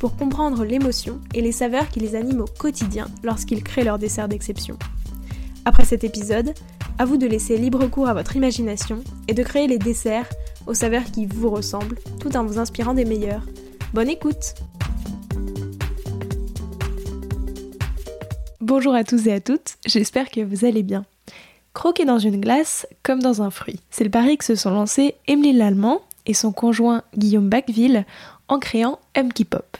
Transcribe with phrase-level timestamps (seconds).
[0.00, 4.28] pour comprendre l'émotion et les saveurs qui les animent au quotidien lorsqu'ils créent leur dessert
[4.28, 4.78] d'exception.
[5.66, 6.54] Après cet épisode,
[6.98, 10.28] à vous de laisser libre cours à votre imagination et de créer les desserts
[10.66, 13.44] aux saveurs qui vous ressemblent tout en vous inspirant des meilleurs.
[13.92, 14.54] Bonne écoute
[18.62, 21.04] Bonjour à tous et à toutes, j'espère que vous allez bien.
[21.74, 23.80] Croquer dans une glace comme dans un fruit.
[23.90, 28.06] C'est le pari que se sont lancés Emeline Lallemand et son conjoint Guillaume Bacville
[28.48, 28.98] en créant
[29.50, 29.76] Pop.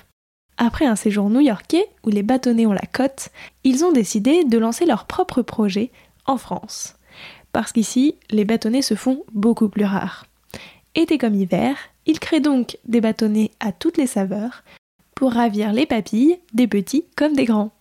[0.63, 3.31] Après un séjour new-yorkais où les bâtonnets ont la cote,
[3.65, 5.91] ils ont décidé de lancer leur propre projet
[6.27, 6.97] en France.
[7.51, 10.27] Parce qu'ici, les bâtonnets se font beaucoup plus rares.
[10.95, 14.63] Été comme hiver, ils créent donc des bâtonnets à toutes les saveurs
[15.15, 17.73] pour ravir les papilles des petits comme des grands.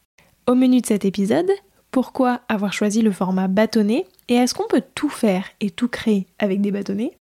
[0.47, 1.51] Au menu de cet épisode,
[1.91, 6.27] pourquoi avoir choisi le format bâtonnet et est-ce qu'on peut tout faire et tout créer
[6.39, 7.17] avec des bâtonnets?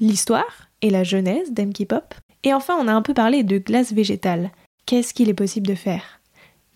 [0.00, 2.12] L'histoire et la jeunesse d'Emki Pop.
[2.42, 4.50] Et enfin, on a un peu parlé de glace végétale,
[4.90, 6.20] qu'est-ce qu'il est possible de faire.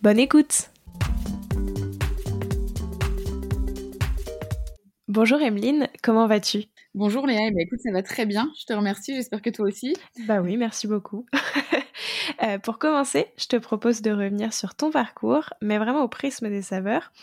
[0.01, 0.71] Bonne écoute.
[5.09, 6.63] Bonjour Emeline, comment vas-tu?
[6.93, 9.67] Bonjour Léa, eh ben, écoute, ça va très bien, je te remercie, j'espère que toi
[9.67, 9.97] aussi.
[10.29, 11.25] Bah oui, merci beaucoup.
[12.43, 16.49] Euh, pour commencer, je te propose de revenir sur ton parcours, mais vraiment au prisme
[16.49, 17.13] des saveurs.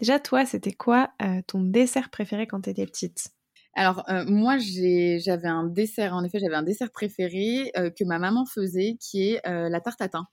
[0.00, 3.34] Déjà, toi, c'était quoi euh, ton dessert préféré quand tu étais petite?
[3.74, 8.18] Alors euh, moi j'avais un dessert, en effet j'avais un dessert préféré euh, que ma
[8.18, 10.26] maman faisait qui est euh, la tarte à thym.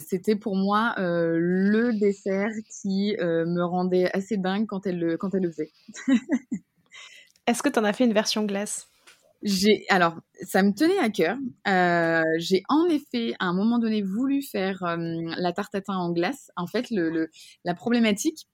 [0.00, 2.50] C'était pour moi le dessert
[2.82, 5.70] qui me rendait assez dingue quand elle le, quand elle le faisait.
[7.46, 8.88] Est-ce que tu en as fait une version glace?
[9.44, 11.36] J'ai alors ça me tenait à cœur.
[12.38, 16.50] j'ai en effet à un moment donné voulu faire la tarte à thym en glace.
[16.56, 17.30] En fait, le, le
[17.64, 18.48] la problématique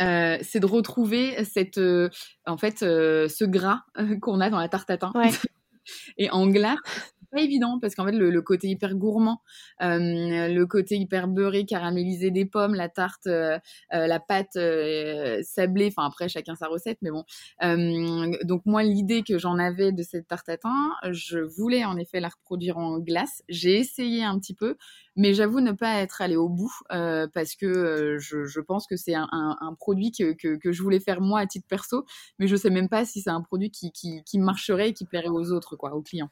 [0.00, 2.08] euh, c'est de retrouver cette, euh,
[2.46, 3.80] en fait, euh, ce gras
[4.20, 5.12] qu'on a dans la tarte à thym.
[6.18, 6.78] Et en glace,
[7.30, 9.40] pas évident parce qu'en fait le, côté hyper gourmand,
[9.80, 13.28] le côté hyper beurré, caramélisé des pommes, la tarte,
[13.90, 14.58] la pâte
[15.42, 15.88] sablée.
[15.88, 17.24] Enfin après chacun sa recette, mais bon.
[18.44, 22.20] donc moi l'idée que j'en avais de cette tarte à thym, je voulais en effet
[22.20, 23.42] la reproduire en glace.
[23.48, 24.76] J'ai essayé un petit peu,
[25.16, 28.96] mais j'avoue ne pas être allée au bout euh, parce que euh, je, pense que
[28.96, 32.04] c'est un, produit que, je voulais faire moi à titre perso,
[32.38, 35.04] mais je sais même pas si c'est un produit qui, qui, qui, marcherait et qui
[35.04, 36.30] plairait aux autres, quoi, aux clients.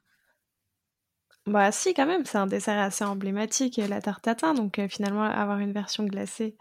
[1.48, 5.22] Bah si, quand même, c'est un dessert assez emblématique, la tarte tatin, donc euh, finalement
[5.22, 6.56] avoir une version glacée,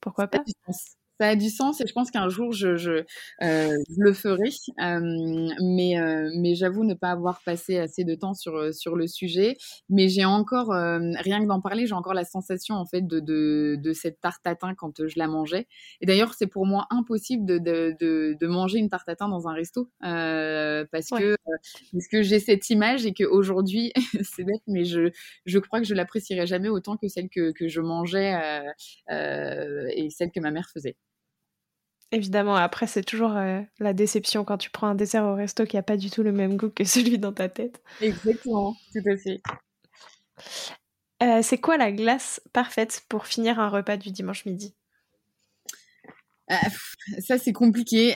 [0.00, 0.40] pourquoi pas
[1.20, 3.04] ça a du sens et je pense qu'un jour je, je,
[3.42, 4.50] euh, le ferai.
[4.80, 9.06] Euh, mais euh, mais j'avoue ne pas avoir passé assez de temps sur, sur le
[9.06, 9.56] sujet.
[9.88, 13.76] Mais j'ai encore, rien que d'en parler, j'ai encore la sensation en fait de, de,
[13.80, 15.66] de cette tarte tatin quand je la mangeais.
[16.00, 19.52] Et d'ailleurs, c'est pour moi impossible de, de, de, manger une tarte tatin dans un
[19.54, 21.36] resto parce, que,
[21.92, 23.92] parce que j'ai cette image et qu'aujourd'hui,
[24.22, 25.10] c'est bête, mais je,
[25.46, 28.34] je crois que je l'apprécierai jamais autant que celle que, que je mangeais
[29.10, 30.96] et celle que ma mère faisait.
[32.12, 35.76] Évidemment, après, c'est toujours euh, la déception quand tu prends un dessert au resto qui
[35.76, 37.82] n'a pas du tout le même goût que celui dans ta tête.
[38.00, 39.40] Exactement, tout à fait.
[41.22, 44.74] Euh, c'est quoi la glace parfaite pour finir un repas du dimanche midi?
[46.50, 46.56] Euh,
[47.20, 48.14] ça c'est compliqué.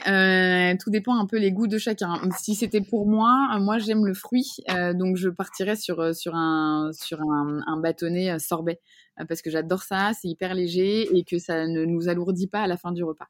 [0.79, 2.21] tout dépend un peu les goûts de chacun.
[2.39, 4.59] Si c'était pour moi, moi j'aime le fruit,
[4.95, 8.81] donc je partirais sur sur un sur un, un bâtonnet sorbet
[9.29, 10.11] parce que j'adore ça.
[10.21, 13.29] C'est hyper léger et que ça ne nous alourdit pas à la fin du repas.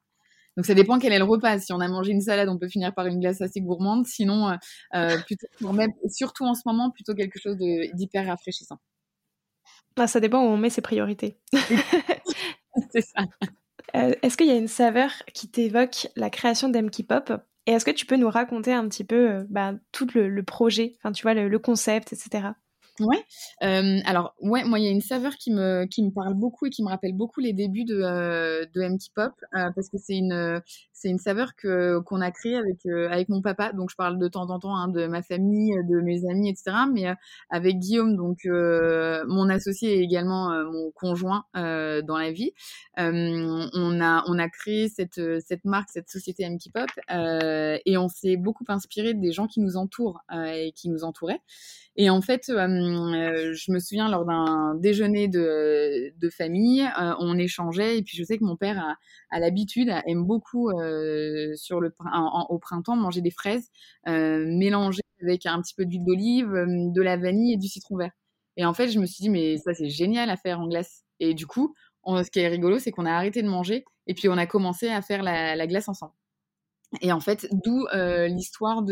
[0.59, 1.57] Donc ça dépend quel est le repas.
[1.59, 4.05] Si on a mangé une salade, on peut finir par une glace assez gourmande.
[4.05, 4.55] Sinon, euh,
[4.93, 5.47] euh plutôt,
[6.09, 8.77] surtout en ce moment, plutôt quelque chose d'hyper rafraîchissant.
[9.95, 11.37] Ah, ça dépend où on met ses priorités.
[12.91, 13.23] C'est ça.
[13.95, 17.31] Euh, est-ce qu'il y a une saveur qui t'évoque la création d'Emki Pop?
[17.65, 20.97] Et est-ce que tu peux nous raconter un petit peu euh, bah, tout le, projet,
[20.97, 22.49] enfin tu vois, le, le concept, etc.
[22.99, 23.23] Ouais.
[23.61, 26.69] Alors ouais, moi il y a une saveur qui me qui me parle beaucoup et
[26.69, 30.61] qui me rappelle beaucoup les débuts de euh, de MT Pop parce que c'est une
[30.99, 33.71] c'est une saveur que qu'on a créée avec avec mon papa.
[33.71, 36.71] Donc je parle de temps en temps hein, de ma famille, de mes amis, etc.
[36.93, 37.05] Mais
[37.49, 42.51] avec Guillaume, donc mon associé et également mon conjoint dans la vie,
[42.97, 48.37] on a on a créé cette cette marque, cette société MK Pop, et on s'est
[48.37, 51.41] beaucoup inspiré des gens qui nous entourent et qui nous entouraient.
[51.95, 56.87] Et en fait, je me souviens lors d'un déjeuner de, de famille,
[57.19, 58.95] on échangeait et puis je sais que mon père a,
[59.35, 60.71] a l'habitude, aime beaucoup
[61.55, 61.93] sur le
[62.49, 63.69] au printemps manger des fraises
[64.05, 68.11] mélangées avec un petit peu d'huile d'olive, de la vanille et du citron vert.
[68.57, 71.03] Et en fait, je me suis dit mais ça c'est génial à faire en glace.
[71.19, 71.75] Et du coup,
[72.05, 74.89] ce qui est rigolo, c'est qu'on a arrêté de manger et puis on a commencé
[74.89, 76.13] à faire la, la glace ensemble.
[77.01, 78.83] Et en fait, d'où euh, l'histoire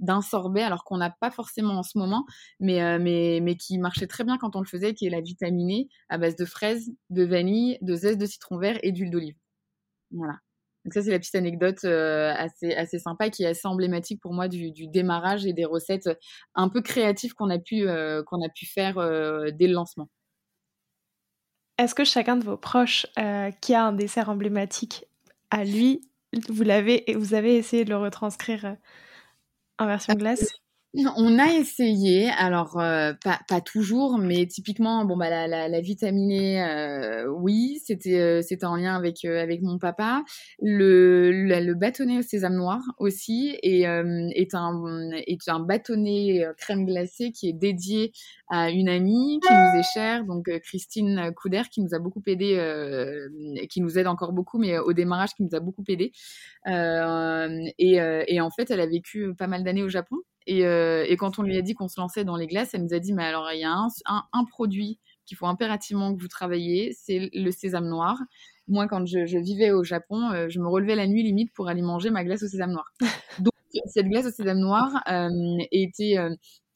[0.00, 2.26] d'un sorbet, alors qu'on n'a pas forcément en ce moment,
[2.58, 5.20] mais, euh, mais, mais qui marchait très bien quand on le faisait, qui est la
[5.20, 9.36] vitaminée à base de fraises, de vanille, de zeste de citron vert et d'huile d'olive.
[10.10, 10.38] Voilà.
[10.86, 14.32] Donc ça, c'est la petite anecdote euh, assez, assez sympa qui est assez emblématique pour
[14.32, 16.08] moi du, du démarrage et des recettes
[16.54, 17.86] un peu créatives qu'on a, pu
[18.26, 18.94] qu'on a pu faire
[19.52, 20.08] dès le lancement.
[21.78, 23.06] Est-ce que chacun de vos proches
[23.60, 25.04] qui a un dessert emblématique
[25.50, 26.00] à lui
[26.48, 28.74] vous l'avez et vous avez essayé de le retranscrire euh,
[29.78, 30.60] en version glace?
[31.16, 35.80] On a essayé, alors euh, pas, pas, toujours, mais typiquement, bon bah la, la, la
[35.80, 40.22] vitaminée, euh, oui, c'était euh, c'était en lien avec avec mon papa.
[40.60, 47.32] Le, le, bâtonnet au sésame noir aussi est est un est un bâtonnet crème glacée
[47.32, 48.12] qui est dédié
[48.48, 52.56] à une amie qui nous est chère, donc Christine Couder, qui nous a beaucoup aidé,
[53.68, 56.12] qui nous aide encore beaucoup, mais au démarrage qui nous a beaucoup aidé.
[56.66, 60.16] et, et en fait, elle a vécu pas mal d'années au Japon.
[60.48, 62.94] Euh, et, quand on lui a dit qu'on se lançait dans les glaces, elle nous
[62.94, 66.92] a dit, mais alors il y a un, produit qu'il faut impérativement que vous travaillez,
[66.92, 68.18] c'est le sésame noir.
[68.68, 71.82] Moi, quand je, vivais au Japon, euh, je me relevais la nuit limite pour aller
[71.82, 72.92] manger ma glace au sésame noir.
[73.40, 73.52] Donc,
[73.86, 75.30] cette glace au sésame noir euh,
[75.72, 76.16] était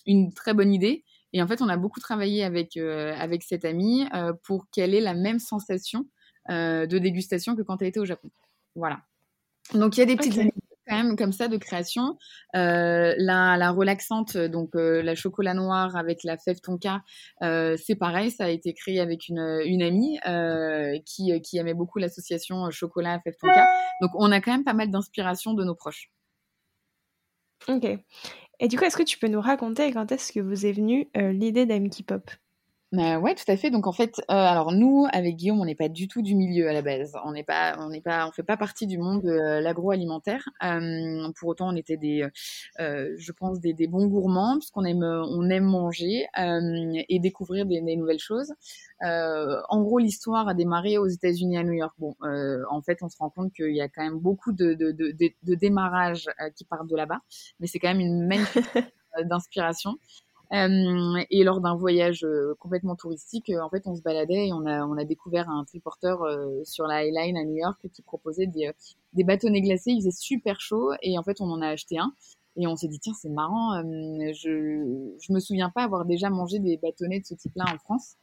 [0.06, 1.04] une très bonne idée.
[1.32, 4.04] Et en fait, on a beaucoup travaillé avec, avec cette amie
[4.42, 6.06] pour qu'elle ait la même sensation
[6.48, 8.30] de dégustation que quand elle était au Japon.
[8.74, 9.00] Voilà.
[9.74, 10.34] Donc, il y a des petites
[11.16, 12.18] comme ça de création.
[12.56, 17.02] Euh, la, la, relaxante, donc euh, la chocolat noir avec la fève tonka,
[17.42, 19.38] euh, c'est pareil, ça a été créé avec une,
[19.82, 20.18] amie
[21.06, 23.66] qui, qui aimait beaucoup l'association chocolat fève tonka.
[24.00, 26.10] Donc on a quand même pas mal d'inspiration de nos proches.
[27.68, 27.84] Ok.
[28.62, 31.08] Et du coup, est-ce que tu peux nous raconter quand est-ce que vous est venue
[31.14, 32.30] l'idée d'Amki Pop
[32.92, 33.70] bah ouais, tout à fait.
[33.70, 36.68] Donc en fait, euh, alors nous, avec Guillaume, on n'est pas du tout du milieu
[36.68, 37.12] à la base.
[37.24, 40.48] On n'est pas, on n'est pas, on fait pas partie du monde de euh, l'agroalimentaire.
[40.64, 42.26] Euh, pour autant, on était des,
[42.78, 47.94] je pense, des, des, bons gourmands puisqu'on aime, on aime manger et découvrir des, des
[47.94, 48.52] nouvelles choses.
[49.00, 51.94] en gros, l'histoire a démarré aux États-Unis à New York.
[51.98, 54.90] Bon, en fait, on se rend compte qu'il y a quand même beaucoup de, de,
[54.90, 57.20] de, de démarrages qui partent de là-bas,
[57.60, 58.64] mais c'est quand même une magnifique
[59.24, 59.96] d'inspiration.
[60.52, 64.52] Euh, et lors d'un voyage euh, complètement touristique, euh, en fait, on se baladait et
[64.52, 66.26] on a, on a découvert un triporteur
[66.64, 68.70] sur la Highline à New York qui proposait des,
[69.12, 69.92] des bâtonnets glacés.
[69.92, 72.12] Il faisait super chaud et en fait, on en a acheté un.
[72.56, 76.58] Et on s'est dit, tiens, c'est marrant, je, je me souviens pas avoir déjà mangé
[76.58, 78.16] des bâtonnets de ce type-là en France.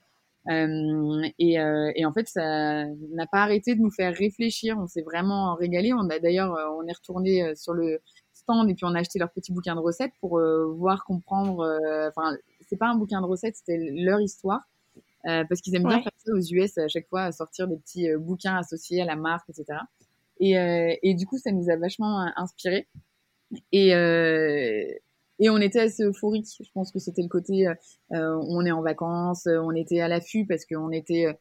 [0.50, 4.78] Et, euh, et, en fait, ça n'a pas arrêté de nous faire réfléchir.
[4.78, 5.94] On s'est vraiment régalé.
[5.94, 8.02] On a d'ailleurs, on est retourné sur le
[8.68, 11.60] et puis on a acheté leur petit bouquin de recettes pour euh, voir comprendre.
[11.60, 12.36] Euh, enfin,
[12.68, 14.62] c'est pas un bouquin de recettes, c'était leur histoire.
[15.26, 18.08] Euh, parce qu'ils aiment bien faire ça aux US à chaque fois, sortir des petits
[18.18, 19.80] bouquins associés à la marque, etc.
[20.40, 20.54] Et,
[21.04, 22.88] et du coup, ça nous a vachement inspiré.
[23.74, 23.90] Et,
[25.40, 26.48] et on était assez euphorique.
[26.60, 27.68] Je pense que c'était le côté,
[28.12, 31.38] on est en vacances, on était à l'affût parce qu'on était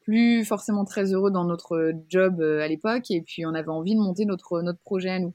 [0.00, 4.00] plus forcément très heureux dans notre job à l'époque, et puis on avait envie de
[4.00, 5.34] monter notre notre projet à nous.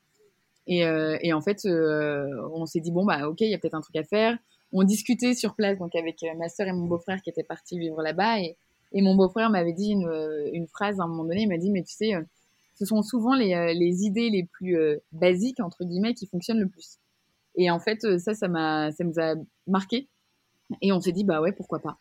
[0.67, 3.57] Et, euh, et en fait, euh, on s'est dit bon bah ok, il y a
[3.57, 4.37] peut-être un truc à faire.
[4.73, 7.77] On discutait sur place donc avec euh, ma sœur et mon beau-frère qui étaient partis
[7.77, 8.55] vivre là-bas et,
[8.93, 10.09] et mon beau-frère m'avait dit une,
[10.53, 11.41] une, phrase à un moment donné.
[11.41, 12.11] Il m'a dit mais tu sais,
[12.75, 14.77] ce sont souvent les, les idées les plus
[15.11, 16.99] basiques entre guillemets qui fonctionnent le plus.
[17.55, 19.35] Et en fait, ça, ça m'a, ça nous a
[19.67, 20.07] marqué.
[20.81, 21.97] Et on s'est dit bah ouais, pourquoi pas.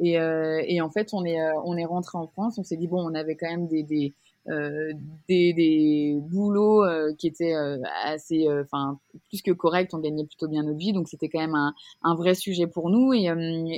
[0.00, 2.58] Et, et en fait, on est, on est rentré en France.
[2.58, 4.14] On s'est dit bon, on avait quand même des, des
[4.48, 4.92] euh,
[5.28, 10.48] des, des, boulots euh, qui étaient euh, assez, enfin plus que corrects, on gagnait plutôt
[10.48, 11.72] bien notre vie, donc c'était quand même un,
[12.02, 13.12] un, vrai sujet pour nous.
[13.12, 13.30] Et,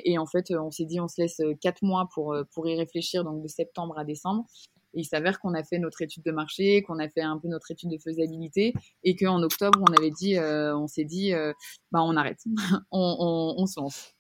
[0.05, 3.25] et en fait, on s'est dit, on se laisse quatre mois pour pour y réfléchir,
[3.25, 4.47] donc de septembre à décembre.
[4.95, 7.49] Et il s'avère qu'on a fait notre étude de marché, qu'on a fait un peu
[7.49, 11.33] notre étude de faisabilité, et qu'en octobre, on avait dit, on s'est dit,
[11.93, 12.43] bah on arrête,
[12.91, 14.15] on, on, on se lance.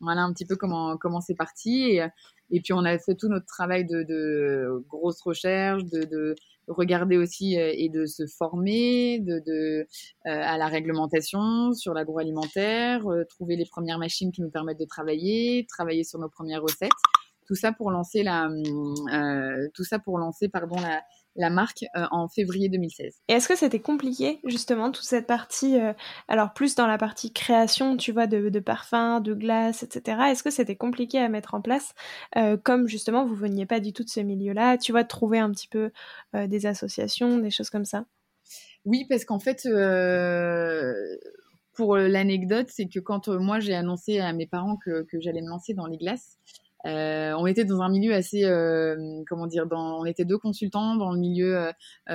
[0.00, 1.98] Voilà un petit peu comment comment c'est parti.
[1.98, 2.06] Et,
[2.50, 6.34] et puis on a fait tout notre travail de, de grosses recherches, de, de,
[6.66, 9.86] regarder aussi et de se former de, de
[10.26, 16.04] à la réglementation sur l'agroalimentaire, trouver les premières machines qui nous permettent de travailler, travailler
[16.04, 16.90] sur nos premières recettes.
[17.46, 18.50] Tout ça pour lancer la,
[19.72, 21.00] tout ça pour lancer pardon la,
[21.38, 23.22] la marque euh, en février 2016.
[23.28, 25.92] Et est-ce que c'était compliqué justement toute cette partie, euh,
[26.26, 30.18] alors plus dans la partie création, tu vois, de, parfums, de glace, etc.
[30.30, 31.94] Est-ce que c'était compliqué à mettre en place,
[32.36, 35.38] euh, comme justement vous veniez pas du tout de ce milieu-là, tu vois, de trouver
[35.38, 35.90] un petit peu
[36.34, 38.04] des associations, des choses comme ça?
[38.84, 39.68] Oui, parce qu'en fait
[41.74, 45.48] pour l'anecdote, c'est que quand moi j'ai annoncé à mes parents que, que j'allais me
[45.48, 46.38] lancer dans les glaces,
[46.86, 50.94] euh, on était dans un milieu assez, euh, comment dire, dans, on était deux consultants
[50.94, 51.72] dans le milieu, euh,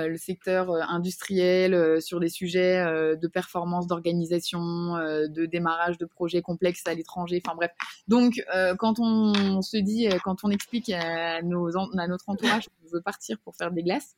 [0.08, 6.94] le secteur industriel, sur des sujets de performance, d'organisation, de démarrage de projets complexes à
[6.94, 7.42] l'étranger.
[7.44, 7.72] Enfin bref.
[8.08, 8.42] Donc,
[8.78, 13.38] quand on, se dit, quand on explique à, nos, à notre entourage qu'on veut partir
[13.44, 14.14] pour faire des glaces,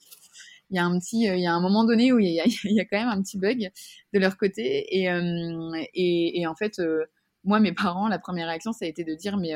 [0.71, 2.45] il y a un petit, il y a un moment donné où il y a,
[2.65, 3.71] il y a quand même un petit bug
[4.13, 4.85] de leur côté.
[4.97, 5.09] Et,
[5.95, 6.81] et, et en fait,
[7.45, 9.55] moi, mes parents, la première réaction, ça a été de dire, mais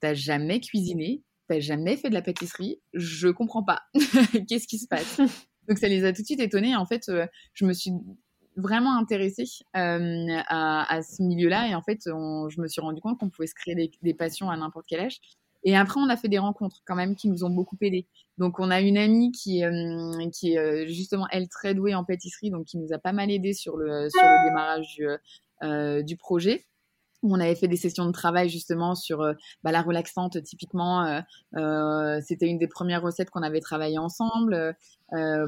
[0.00, 3.82] t'as jamais cuisiné, t'as jamais fait de la pâtisserie, je comprends pas.
[4.48, 5.20] Qu'est-ce qui se passe?
[5.68, 6.74] Donc ça les a tout de suite étonnés.
[6.76, 7.92] En fait, euh, je me suis
[8.56, 9.44] vraiment intéressée
[9.76, 13.54] euh, à, ce milieu-là et en fait, je me suis rendu compte qu'on pouvait se
[13.54, 15.20] créer des, passions à n'importe quel âge.
[15.62, 18.08] Et après, on a fait des rencontres quand même qui nous ont beaucoup aidés.
[18.38, 22.50] Donc, on a une amie qui, euh, qui est justement, elle, très douée en pâtisserie,
[22.50, 26.64] donc qui nous a pas mal aidé sur le, sur le démarrage du, du projet
[27.22, 31.20] on avait fait des sessions de travail justement sur euh, bah, la relaxante typiquement euh,
[31.56, 34.74] euh, c'était une des premières recettes qu'on avait travaillé ensemble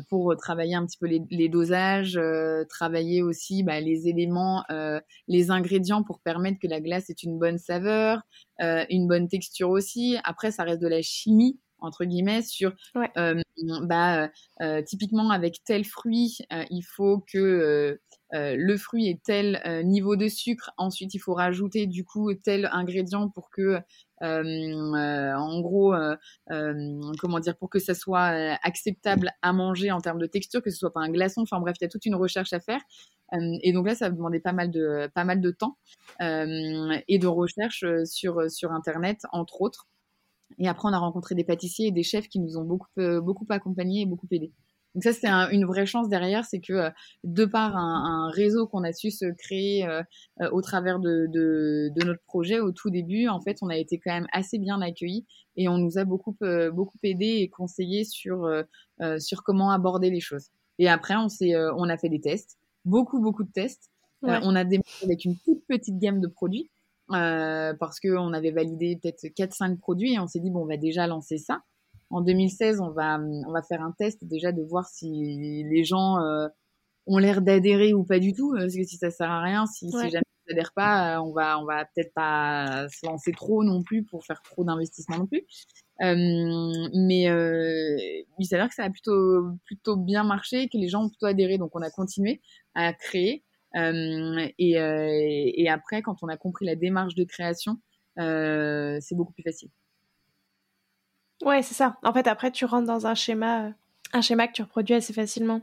[0.08, 2.18] pour travailler un petit peu les, dosages
[2.68, 4.64] travailler aussi bah, les éléments
[5.28, 8.22] les ingrédients pour permettre que la glace ait une bonne saveur
[8.58, 10.16] une bonne texture aussi.
[10.24, 12.72] Après ça reste de la chimie entre guillemets sur
[13.82, 14.28] bah
[14.86, 16.38] typiquement avec tel fruit
[16.70, 17.98] il faut que
[18.34, 22.32] euh, le fruit est tel euh, niveau de sucre, ensuite il faut rajouter du coup
[22.32, 23.78] tel ingrédient pour que,
[24.22, 25.94] euh, en gros,
[27.18, 30.78] comment dire, pour que ça soit acceptable à manger en termes de texture, que ce
[30.78, 31.42] soit pas un glaçon.
[31.42, 32.80] Enfin bref, il y a toute une recherche à faire.
[33.62, 35.76] et donc là, ça a demandé pas mal de, pas mal de temps
[36.20, 39.88] et de recherche sur, sur Internet, entre autres.
[40.58, 42.90] Et après, on a rencontré des pâtissiers et des chefs qui nous ont beaucoup,
[43.22, 44.52] beaucoup accompagnés et beaucoup aidés.
[44.94, 46.90] Donc ça, c'est une vraie chance derrière, c'est que euh,
[47.24, 50.02] de par un, réseau qu'on a su se créer euh,
[50.42, 54.12] euh, au travers de, notre projet au tout début, en fait, on a été quand
[54.12, 56.36] même assez bien accueillis et on nous a beaucoup
[56.72, 58.50] beaucoup aidé et conseillé sur
[59.18, 60.48] sur comment aborder les choses.
[60.78, 63.90] Et après, on s'est on a fait des tests, beaucoup beaucoup de tests.
[64.22, 66.70] on a démarré avec une toute petite gamme de produits.
[67.12, 71.06] Parce qu'on avait validé peut-être 4-5 produits et on s'est dit, bon, on va déjà
[71.06, 71.62] lancer ça
[72.12, 76.20] en 2016, on va, on va faire un test déjà de voir si les gens
[76.20, 76.46] euh,
[77.06, 78.52] ont l'air d'adhérer ou pas du tout.
[78.54, 81.32] Parce que si ça sert à rien, si, si jamais ils n'adhèrent pas, euh, on
[81.32, 85.26] va, on va peut-être pas se lancer trop non plus pour faire trop d'investissement non
[85.26, 85.44] plus.
[86.02, 86.14] Euh,
[86.94, 87.96] mais euh,
[88.38, 91.56] il s'avère que ça a plutôt, plutôt bien marché, que les gens ont plutôt adhéré.
[91.56, 92.42] Donc on a continué
[92.74, 93.42] à créer.
[93.76, 97.78] Euh, et, et après, quand on a compris la démarche de création,
[98.16, 99.70] c'est beaucoup plus facile.
[101.44, 101.96] Ouais, c'est ça.
[102.04, 103.70] En fait, après, tu rentres dans un schéma, euh,
[104.12, 105.62] un schéma que tu reproduis assez facilement.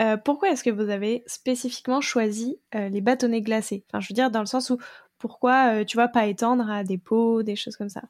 [0.00, 3.84] Euh, pourquoi est-ce que vous avez spécifiquement choisi euh, les bâtonnets glacés?
[3.88, 4.78] Enfin, je veux dire, dans le sens où,
[5.18, 8.02] pourquoi, tu vois, pas étendre à des pots, des choses comme ça?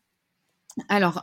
[0.89, 1.23] Alors,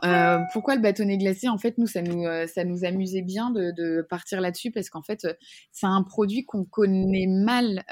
[0.52, 1.48] pourquoi le bâtonnet glacé?
[1.48, 5.26] En fait, nous, ça nous, ça nous amusait bien de, partir là-dessus parce qu'en fait,
[5.72, 7.84] c'est un produit qu'on connaît mal,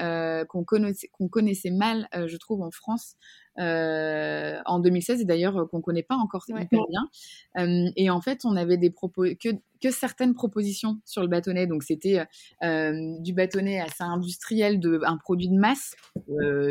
[0.49, 3.16] qu'on connaissait, qu'on connaissait mal, je trouve, en France.
[3.61, 7.08] Euh, en 2016 et d'ailleurs euh, qu'on connaît pas encore hyper bien.
[7.58, 9.50] Euh, et en fait, on avait des propos que
[9.82, 11.66] que certaines propositions sur le bâtonnet.
[11.66, 12.25] Donc c'était
[12.62, 15.94] du bâtonnet assez industriel, de un produit de masse,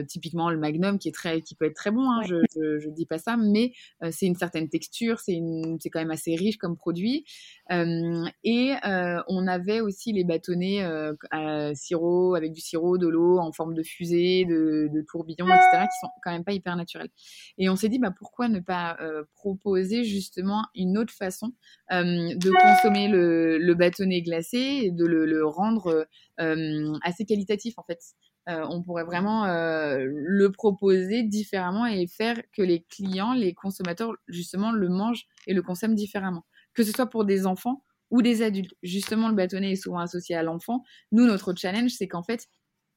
[0.08, 2.10] typiquement le Magnum qui est très qui peut être très bon.
[2.10, 3.74] Hein, je, je, dis pas ça, mais
[4.10, 5.40] c'est une certaine texture, c'est
[5.80, 7.24] c'est quand même assez riche comme produit.
[7.70, 10.82] et on avait aussi les bâtonnets
[11.30, 15.84] à sirop avec du sirop, de l'eau en forme de fusée, de, de tourbillon, etc.
[15.84, 17.10] qui sont quand même pas hyper naturel.
[17.58, 21.54] Et on s'est dit, bah, pourquoi ne pas euh, proposer justement une autre façon
[21.92, 26.08] euh, de consommer le, bâtonnet glacé et de le, rendre
[26.40, 28.00] euh, assez qualitatif en fait.
[28.48, 34.90] on pourrait vraiment le proposer différemment et faire que les clients, les consommateurs, justement, le
[34.90, 36.46] mangent et le consomment différemment.
[36.74, 38.76] Que ce soit pour des enfants ou des adultes.
[38.84, 40.84] Justement, le bâtonnet est souvent associé à l'enfant.
[41.12, 42.48] Nous, notre challenge, c'est qu'en fait,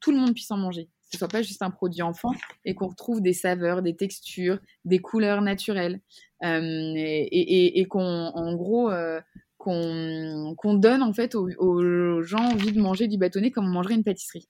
[0.01, 2.31] tout le monde puisse en manger ce soit pas juste un produit enfant
[2.65, 6.01] et qu'on retrouve des saveurs, des textures, des couleurs naturelles
[6.45, 9.21] euh, et, qu'on, en gros, euh,
[9.59, 13.95] qu'on donne en fait aux, aux, gens envie de manger du bâtonnet comme on mangerait
[13.95, 14.49] une pâtisserie.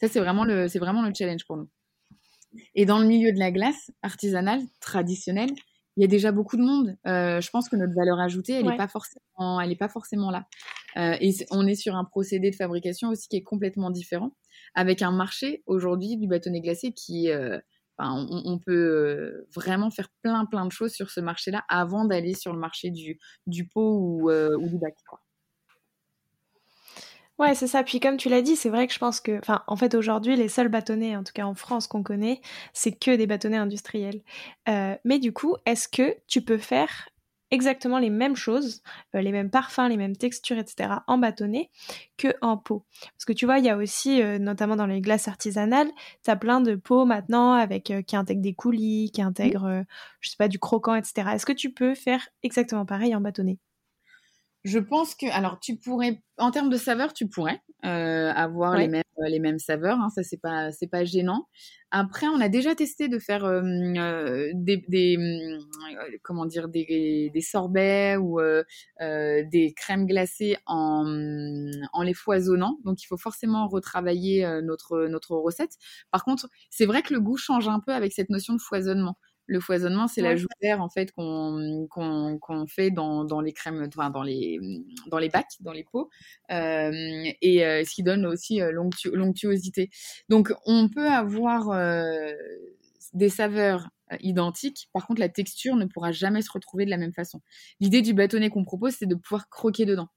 [0.00, 1.68] Ça, c'est vraiment, le, vraiment le challenge pour nous.
[2.74, 5.50] Et dans le milieu de la glace artisanale, traditionnelle,
[5.96, 6.96] il y a déjà beaucoup de monde.
[7.06, 10.30] Euh, je pense que notre valeur ajoutée, elle n'est pas forcément, elle est pas forcément
[10.30, 10.46] là.
[10.96, 14.36] Euh, et on est sur un procédé de fabrication aussi qui est complètement différent,
[14.74, 17.58] avec un marché aujourd'hui du bâtonnet glacé qui, euh,
[17.98, 22.58] on, peut vraiment faire plein plein de choses sur ce marché-là avant d'aller sur le
[22.58, 24.96] marché du, du pot ou, ou du bac.
[25.08, 25.20] Quoi.
[27.38, 27.82] Ouais, c'est ça.
[27.82, 30.36] Puis comme tu l'as dit, c'est vrai que je pense que, enfin, en fait, aujourd'hui,
[30.36, 32.40] les seuls bâtonnets, en tout cas en France qu'on connaît,
[32.72, 34.22] c'est que des bâtonnets industriels.
[34.68, 37.08] Euh, mais du coup, est-ce que tu peux faire
[37.50, 38.82] exactement les mêmes choses,
[39.16, 41.70] euh, les mêmes parfums, les mêmes textures, etc., en bâtonnet
[42.18, 42.84] que en pot?
[43.16, 45.90] Parce que tu vois, il y a aussi, euh, notamment dans les glaces artisanales,
[46.24, 49.84] tu as plein de pots maintenant avec qui intègrent des coulis, qui intègrent,
[50.20, 51.34] je sais pas, du croquant, etc.
[51.34, 53.58] Est-ce que tu peux faire exactement pareil en bâtonnet?
[54.64, 58.88] Je pense que, alors, tu pourrais, en termes de saveur, tu pourrais euh, avoir les
[58.88, 59.98] mêmes euh, les mêmes saveurs.
[60.00, 61.48] Hein, ça c'est pas c'est pas gênant.
[61.90, 65.18] Après, on a déjà testé de faire euh, des, des
[66.22, 68.40] comment dire des, des sorbets ou
[69.00, 71.04] des crèmes glacées en
[71.92, 72.78] en les foisonnant.
[72.84, 75.72] Donc, il faut forcément retravailler notre notre recette.
[76.10, 79.18] Par contre, c'est vrai que le goût change un peu avec cette notion de foisonnement.
[79.46, 81.86] Le foisonnement, c'est l'ajout d'air en fait qu'on
[82.66, 84.58] fait dans, dans, les crèmes, enfin, dans les
[85.08, 86.08] dans les bacs, dans les pots,
[86.50, 86.90] euh,
[87.42, 89.90] et euh, ce qui donne aussi euh, l'onctuosité.
[90.30, 91.76] Donc, on peut avoir
[93.12, 93.88] des saveurs
[94.20, 94.88] identiques.
[94.92, 97.40] Par contre, la texture ne pourra jamais se retrouver de la même façon.
[97.80, 100.08] L'idée du bâtonnet qu'on propose, c'est de pouvoir croquer dedans.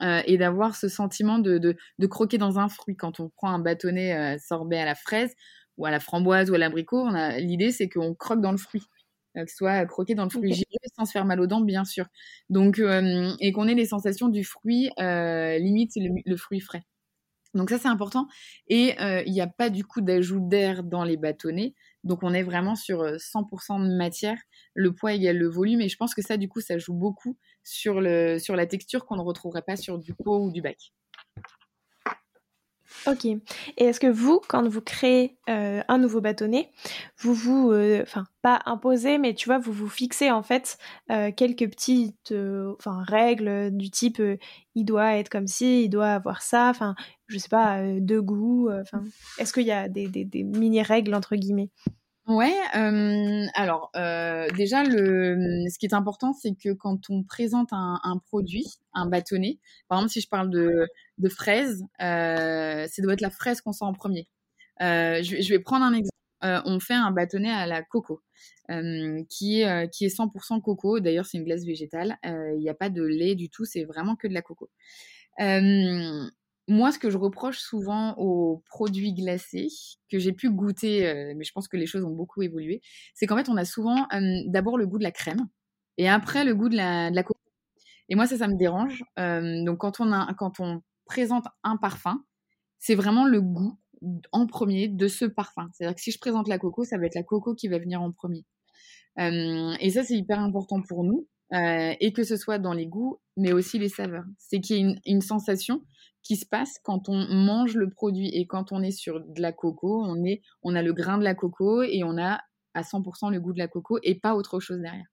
[0.00, 2.96] et d'avoir ce sentiment de, de, de, croquer dans un fruit.
[2.96, 5.34] Quand on prend un bâtonnet sorbet à la fraise,
[5.78, 8.82] ou à la framboise ou à l'abricot, l'idée c'est qu'on croque dans le fruit,
[9.36, 11.60] euh, que ce soit croqué dans le fruit giré sans se faire mal aux dents,
[11.60, 12.06] bien sûr.
[12.48, 16.82] Donc, euh, et qu'on ait les sensations du fruit, euh, limite le, fruit frais.
[17.54, 18.28] Donc ça c'est important.
[18.68, 21.74] Et il n'y a pas du coup d'ajout d'air dans les bâtonnets.
[22.04, 24.38] Donc on est vraiment sur 100% de matière.
[24.74, 25.80] Le poids égale le volume.
[25.80, 29.06] Et je pense que ça du coup ça joue beaucoup sur, le, sur la texture
[29.06, 30.92] qu'on ne retrouverait pas sur du pot ou du bac.
[33.06, 33.24] Ok.
[33.24, 33.40] Et
[33.78, 36.70] est-ce que vous, quand vous créez euh, un nouveau bâtonnet,
[37.18, 40.78] vous vous, euh, enfin pas imposez, mais tu vois, vous vous fixez en fait
[41.10, 42.34] euh, quelques petites,
[42.84, 44.22] règles du type,
[44.74, 46.94] il doit être comme ci, il doit avoir ça, enfin,
[47.26, 49.02] je sais pas, de goût, enfin,
[49.38, 51.70] est-ce qu'il y a des, des, des mini règles entre guillemets?
[52.26, 57.72] Ouais, euh, alors euh, déjà le, ce qui est important, c'est que quand on présente
[57.72, 63.00] un, un, produit, un bâtonnet, par exemple si je parle de, de fraises, euh, c'est
[63.02, 64.26] doit être la fraise qu'on sent en premier.
[64.82, 66.10] Euh, je, je, vais prendre un exemple.
[66.44, 68.22] Euh, on fait un bâtonnet à la coco,
[68.70, 71.00] euh, qui est qui est 100% coco.
[71.00, 72.18] D'ailleurs, c'est une glace végétale.
[72.24, 74.68] Il n'y a pas de lait du tout, c'est vraiment que de la coco
[76.68, 79.68] moi, ce que je reproche souvent aux produits glacés
[80.10, 82.82] que j'ai pu goûter, euh, mais je pense que les choses ont beaucoup évolué,
[83.14, 84.08] c'est qu'en fait, on a souvent
[84.46, 85.46] d'abord le goût de la crème
[85.96, 87.38] et après le goût de la, de coco.
[88.08, 89.02] Et moi, ça, ça me dérange.
[89.16, 92.24] donc, quand on, présente un parfum,
[92.78, 93.78] c'est vraiment le goût
[94.32, 95.68] en premier de ce parfum.
[95.72, 98.02] C'est-à-dire que si je présente la coco, ça va être la coco qui va venir
[98.02, 98.44] en premier.
[99.18, 101.28] et ça, c'est hyper important pour nous.
[101.52, 104.24] Et que ce soit dans les goûts, mais aussi les saveurs.
[104.38, 105.84] C'est qu'il y a une, une, sensation
[106.26, 109.52] qui se passe quand on mange le produit et quand on est sur de la
[109.52, 112.40] coco, on, est, on a le grain de la coco et on a
[112.74, 115.06] à 100% le goût de la coco et pas autre chose derrière.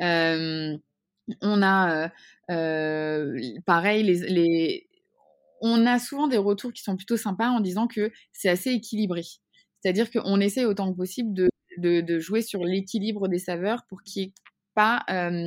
[0.00, 0.76] Euh,
[1.42, 2.08] on a, euh,
[2.50, 4.88] euh, pareil, les,
[5.60, 9.22] on a souvent des retours qui sont plutôt sympas en disant que c'est assez équilibré.
[9.80, 14.22] C'est-à-dire qu'on essaie autant que possible de, de jouer sur l'équilibre des saveurs pour qu'il
[14.22, 14.32] y ait
[14.76, 15.04] pas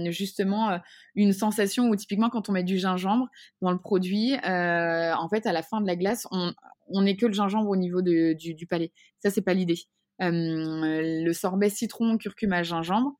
[0.09, 0.79] justement
[1.15, 3.27] une sensation où typiquement quand on met du gingembre
[3.61, 7.33] dans le produit, en fait à la fin de la glace, on n'est que le
[7.33, 8.91] gingembre au niveau du, du, palais.
[9.19, 9.79] Ça c'est pas l'idée.
[10.19, 13.13] le sorbet citron, curcuma, gingembre,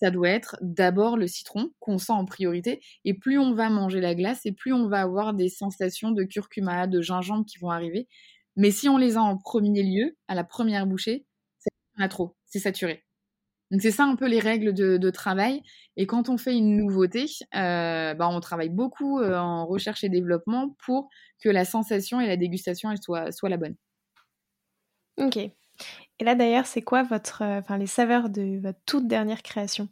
[0.00, 2.80] ça doit être d'abord le citron qu'on sent en priorité.
[3.04, 6.24] Et plus on va manger la glace, et plus on va avoir des sensations de
[6.24, 8.08] curcuma, de gingembre qui vont arriver.
[8.56, 11.26] Mais si on les a en premier lieu, à la première bouchée,
[11.98, 13.03] a trop, c'est saturé.
[13.70, 15.62] Donc c'est ça un peu les règles de, travail.
[15.96, 20.08] Et quand on fait une nouveauté, euh, bah, on travaille beaucoup euh, en recherche et
[20.08, 21.08] développement pour
[21.42, 23.76] que la sensation et la dégustation soit la bonne.
[25.16, 25.36] Ok.
[25.36, 29.88] Et là d'ailleurs, c'est quoi votre, euh, enfin les saveurs de votre toute dernière création?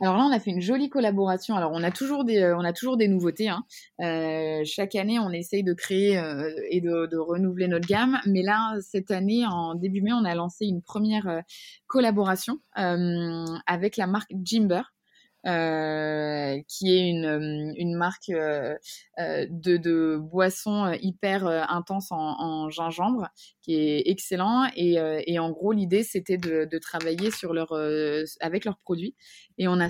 [0.00, 1.54] Alors là, on a fait une jolie collaboration.
[1.56, 3.48] Alors, on a toujours des, euh, on a toujours des nouveautés.
[3.48, 3.64] Hein.
[4.00, 8.18] Euh, chaque année, on essaye de créer euh, et de, de, renouveler notre gamme.
[8.26, 11.42] Mais là, cette année, en début mai, on a lancé une première
[11.86, 14.82] collaboration avec la marque Jimber.
[15.46, 18.76] Euh, qui est une, une marque euh,
[19.18, 23.28] de, de boissons hyper intense en, en, gingembre,
[23.62, 24.68] qui est excellent.
[24.76, 27.72] Et, et en gros, l'idée, c'était de, de, travailler sur leur,
[28.40, 29.14] avec leurs produits.
[29.58, 29.88] Et on a,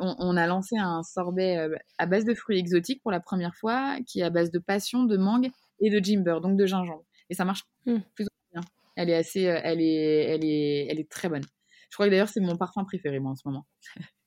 [0.00, 3.96] on, on, a lancé un sorbet à base de fruits exotiques pour la première fois,
[4.06, 5.50] qui est à base de passion, de mangue
[5.80, 7.04] et de gimber, donc de gingembre.
[7.30, 7.96] Et ça marche mmh.
[8.14, 8.60] plus bien.
[8.96, 11.44] Elle est assez, elle est, elle est, elle est très bonne.
[11.90, 13.66] Je crois que d'ailleurs c'est mon parfum préféré moi en ce moment.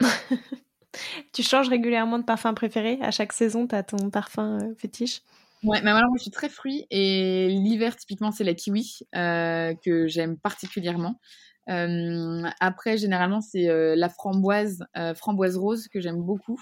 [1.32, 2.98] tu changes régulièrement de parfum préféré?
[3.02, 5.22] À chaque saison, tu as ton parfum euh, fétiche?
[5.64, 9.74] Ouais, mais alors moi je suis très fruit et l'hiver typiquement c'est la kiwi euh,
[9.84, 11.20] que j'aime particulièrement.
[11.68, 14.84] Euh, après généralement c'est la framboise,
[15.16, 16.60] framboise rose que j'aime beaucoup.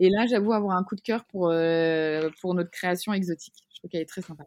[0.00, 1.52] Et là j'avoue avoir un coup de cœur pour,
[2.40, 3.66] pour notre création exotique.
[3.70, 4.44] Je trouve qu'elle est très sympa.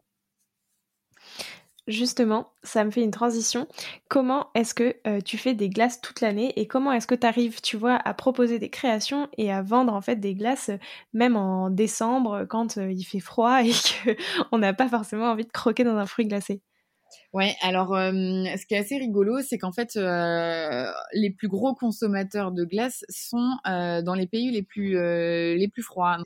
[1.88, 3.66] Justement, ça me fait une transition.
[4.08, 7.26] Comment est-ce que euh, tu fais des glaces toute l'année et comment est-ce que tu
[7.26, 10.78] arrives, tu vois, à proposer des créations et à vendre en fait des glaces euh,
[11.12, 13.72] même en décembre quand euh, il fait froid et
[14.50, 16.62] qu'on n'a pas forcément envie de croquer dans un fruit glacé?
[17.32, 22.64] Ouais, alors ce qui est assez rigolo, c'est qu'en fait, les plus gros consommateurs de
[22.64, 26.18] glace sont dans les pays les plus les plus froids.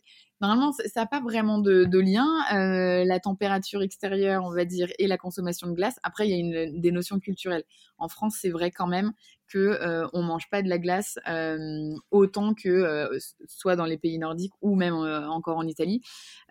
[0.42, 5.16] Normalement, ça n'a pas vraiment de, lien, la température extérieure, on va dire, et la
[5.16, 5.99] consommation de glace.
[6.03, 7.64] Après, il y a des notions culturelles.
[7.99, 9.12] En France, c'est vrai quand même
[9.49, 13.99] que euh, on mange pas de la glace euh, autant que euh, soit dans les
[13.99, 16.03] pays nordiques ou même encore en Italie.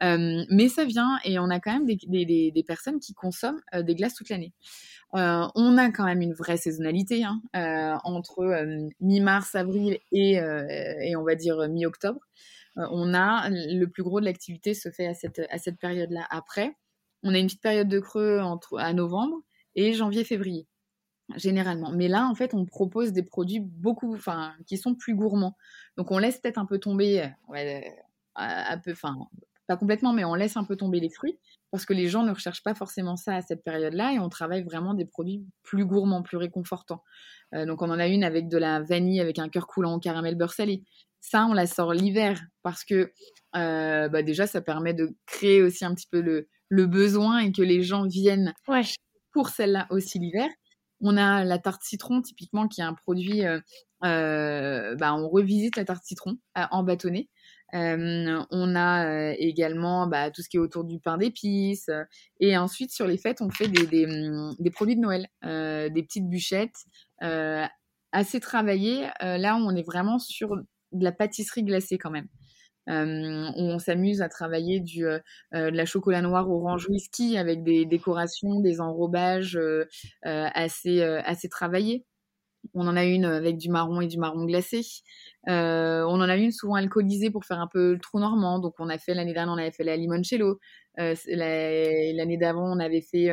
[0.02, 4.30] mais ça vient et on a quand même des, personnes qui consomment des glaces toute
[4.30, 4.54] l'année.
[5.14, 7.42] on a quand même une vraie saisonnalité hein,
[8.04, 8.66] entre
[9.00, 12.20] mi-mars, avril et, et on va dire mi-octobre.
[12.78, 16.26] Euh, on a le plus gros de l'activité se fait à cette, à cette période-là.
[16.30, 16.76] Après,
[17.24, 19.38] on a une petite période de creux entre, à novembre
[19.76, 20.68] et janvier-février
[21.36, 21.92] généralement.
[21.92, 25.58] Mais là, en fait, on propose des produits beaucoup, enfin, qui sont plus gourmands.
[25.98, 27.96] Donc, on laisse peut-être un peu tomber, ouais,
[28.36, 29.16] un peu, enfin,
[29.68, 31.40] pas complètement, mais on laisse un peu tomber les fruits
[31.72, 34.64] parce que les gens ne recherchent pas forcément ça à cette période-là et on travaille
[34.64, 37.04] vraiment des produits plus gourmands, plus réconfortants.
[37.54, 40.00] Euh, donc, on en a une avec de la vanille, avec un cœur coulant au
[40.00, 40.84] caramel beurre salé.
[41.22, 43.12] Ça, on la sort l'hiver parce que
[43.56, 47.52] euh, bah déjà, ça permet de créer aussi un petit peu le, le besoin et
[47.52, 48.54] que les gens viennent
[49.32, 50.50] pour celle-là aussi l'hiver.
[51.08, 53.60] On a la tarte citron, typiquement, qui est un produit, euh,
[54.04, 57.30] euh, bah, on revisite la tarte citron en bâtonnet.
[57.74, 61.92] on a également bah, tout ce qui est autour du pain d'épices.
[62.40, 64.08] et ensuite, sur les fêtes, on fait des, des,
[64.58, 66.86] des produits de Noël, des petites bûchettes
[68.12, 69.08] assez travaillées.
[69.22, 72.28] là, on est vraiment sur de la pâtisserie glacée quand même.
[72.90, 75.20] Euh, on s'amuse à travailler du, euh,
[75.54, 79.60] euh, de la chocolat noir orange whisky avec des décorations, des enrobages
[80.24, 82.06] assez, assez travaillés.
[82.74, 84.82] On en a une avec du marron et du marron glacé.
[85.48, 88.60] on en a une souvent alcoolisée pour faire un peu le trou normand.
[88.60, 90.60] Donc on a fait l'année dernière, on avait fait la limoncello.
[90.98, 93.30] l'année d'avant, on avait fait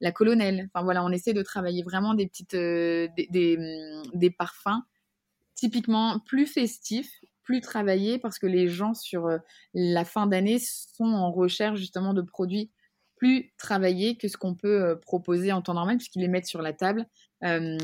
[0.00, 0.68] la colonelle.
[0.72, 3.58] Enfin voilà, on essaie de travailler vraiment des petites, des,
[4.14, 4.82] des parfums
[5.56, 7.10] typiquement plus festif,
[7.46, 9.38] plus travaillé parce que les gens sur euh,
[9.72, 12.70] la fin d'année sont en recherche justement de produits
[13.14, 16.60] plus travaillés que ce qu'on peut euh, proposer en temps normal puisqu'ils les mettent sur
[16.60, 17.06] la table
[17.44, 17.78] euh,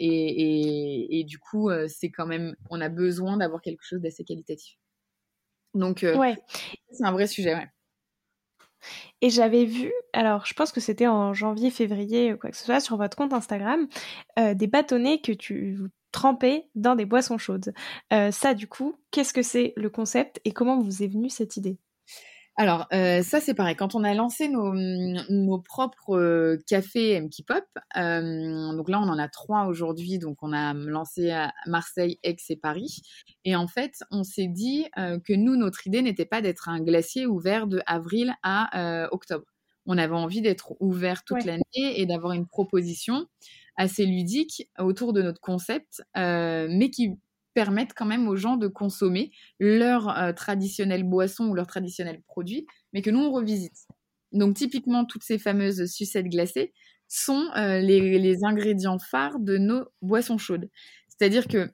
[0.00, 4.78] et, du coup c'est quand même on a besoin d'avoir quelque chose d'assez qualitatif
[5.74, 6.38] donc ouais.
[6.90, 7.68] c'est un vrai sujet ouais.
[9.20, 12.64] Et j'avais vu, alors je pense que c'était en janvier, février, ou quoi que ce
[12.64, 13.88] soit, sur votre compte Instagram,
[14.36, 15.78] des bâtonnets que tu
[16.16, 17.74] tremper dans des boissons chaudes.
[18.10, 21.58] Euh, ça, du coup, qu'est-ce que c'est le concept et comment vous est venue cette
[21.58, 21.78] idée?
[22.56, 23.76] Alors, euh, ça c'est pareil.
[23.76, 29.18] Quand on a lancé nos, nos propres euh, cafés MK Pop, donc là on en
[29.18, 30.18] a trois aujourd'hui.
[30.18, 33.02] Donc on a lancé à Marseille, Aix et Paris.
[33.44, 37.26] Et en fait, on s'est dit que nous, notre idée n'était pas d'être un glacier
[37.26, 39.44] ouvert de avril à octobre.
[39.84, 41.60] On avait envie d'être ouvert toute l'année
[42.00, 43.26] et d'avoir une proposition
[43.76, 47.10] assez ludiques autour de notre concept, euh, mais qui
[47.54, 52.66] permettent quand même aux gens de consommer leur euh, traditionnelle boisson ou leur traditionnel produit,
[52.92, 53.86] mais que nous on revisite.
[54.32, 56.72] Donc typiquement toutes ces fameuses sucettes glacées
[57.08, 60.68] sont euh, les, ingrédients phares de nos boissons chaudes.
[61.08, 61.70] C'est-à-dire que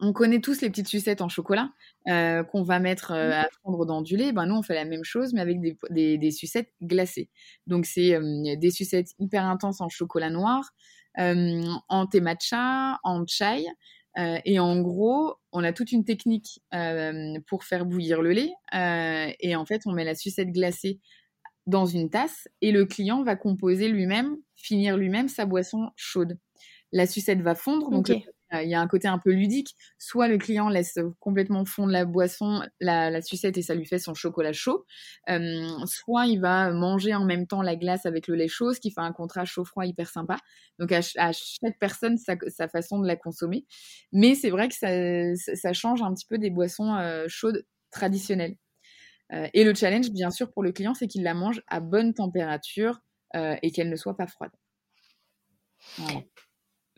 [0.00, 1.70] on connaît tous les petites sucettes en chocolat
[2.04, 4.32] qu'on va mettre à fondre dans du lait.
[4.32, 7.30] Ben, nous, on fait la même chose, mais avec des, sucettes glacées.
[7.68, 8.18] Donc, c'est
[8.58, 10.72] des sucettes hyper intenses en chocolat noir,
[11.18, 13.66] en thé matcha, en chai.
[14.18, 18.52] Euh, et en gros, on a toute une technique euh, pour faire bouillir le lait.
[19.40, 21.00] et en fait, on met la sucette glacée
[21.66, 26.38] dans une tasse et le client va composer lui-même, finir lui-même sa boisson chaude.
[26.92, 28.18] La sucette va fondre, donc euh,
[28.52, 29.74] il y a un côté un peu ludique.
[29.98, 34.14] Soit le client laisse complètement fondre la boisson, la, sucette et ça lui fait son
[34.14, 34.84] chocolat chaud.
[35.28, 38.80] Euh, soit il va manger en même temps la glace avec le lait chaud, ce
[38.80, 40.36] qui fait un contrat chaud-froid hyper sympa.
[40.78, 43.66] Donc à, chaque personne sa, façon de la consommer.
[44.12, 48.56] Mais c'est vrai que ça, change un petit peu des boissons euh, chaudes traditionnelles.
[49.30, 53.00] et le challenge, bien sûr, pour le client, c'est qu'il la mange à bonne température
[53.34, 54.52] et qu'elle ne soit pas froide.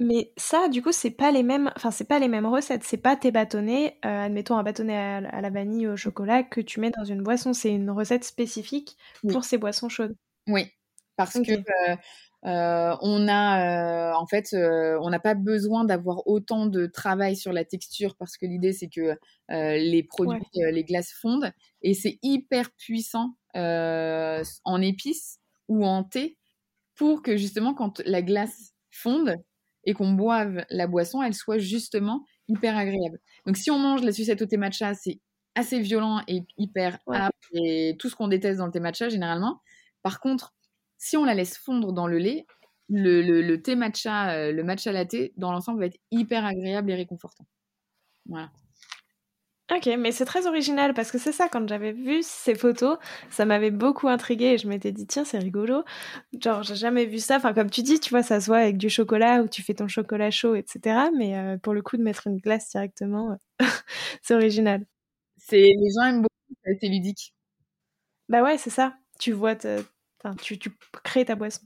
[0.01, 2.85] Mais ça, du coup, c'est pas les mêmes, enfin, c'est pas les mêmes recettes.
[2.85, 6.61] C'est pas tes bâtonnets, euh, admettons un bâtonnet à, la vanille ou au chocolat que
[6.61, 7.53] tu mets dans une boisson.
[7.53, 8.97] C'est une recette spécifique
[9.29, 10.15] pour ces boissons chaudes.
[10.47, 10.71] Oui,
[11.17, 11.97] parce que euh,
[12.47, 17.65] euh, on a, en fait, on n'a pas besoin d'avoir autant de travail sur la
[17.65, 19.17] texture parce que l'idée c'est que
[19.49, 26.39] les produits, les glaces fondent et c'est hyper puissant en épices ou en thé
[26.95, 29.37] pour que justement quand la glace fonde,
[29.85, 33.21] et qu'on boive la boisson, elle soit justement hyper agréable.
[33.47, 35.21] Donc si on mange la sucette au thé matcha, c'est
[35.55, 39.61] assez violent et hyper âpre et tout ce qu'on déteste dans le thé matcha généralement.
[40.03, 40.55] Par contre,
[40.99, 42.47] si on la laisse fondre dans le lait,
[42.88, 47.45] le, thé matcha, euh, le matcha latte, dans l'ensemble, va être hyper agréable et réconfortant.
[48.27, 48.51] Voilà.
[49.70, 52.96] Ok, mais c'est très original parce que c'est ça, quand j'avais vu ces photos,
[53.28, 55.85] ça m'avait beaucoup intrigué et je m'étais dit, tiens, c'est rigolo.
[56.42, 57.37] Genre, j'ai jamais vu ça.
[57.37, 59.74] Enfin, comme tu dis, tu vois, ça se voit avec du chocolat ou tu fais
[59.74, 61.11] ton chocolat chaud, etc.
[61.14, 63.37] Mais euh, pour le coup, de mettre une glace directement,
[64.22, 64.87] c'est original.
[65.38, 67.35] C'est Les gens aiment beaucoup, c'est ludique.
[68.28, 68.94] Bah ouais, c'est ça.
[69.20, 69.54] Tu vois,
[70.24, 70.70] enfin, tu, tu
[71.04, 71.62] crées ta boisson.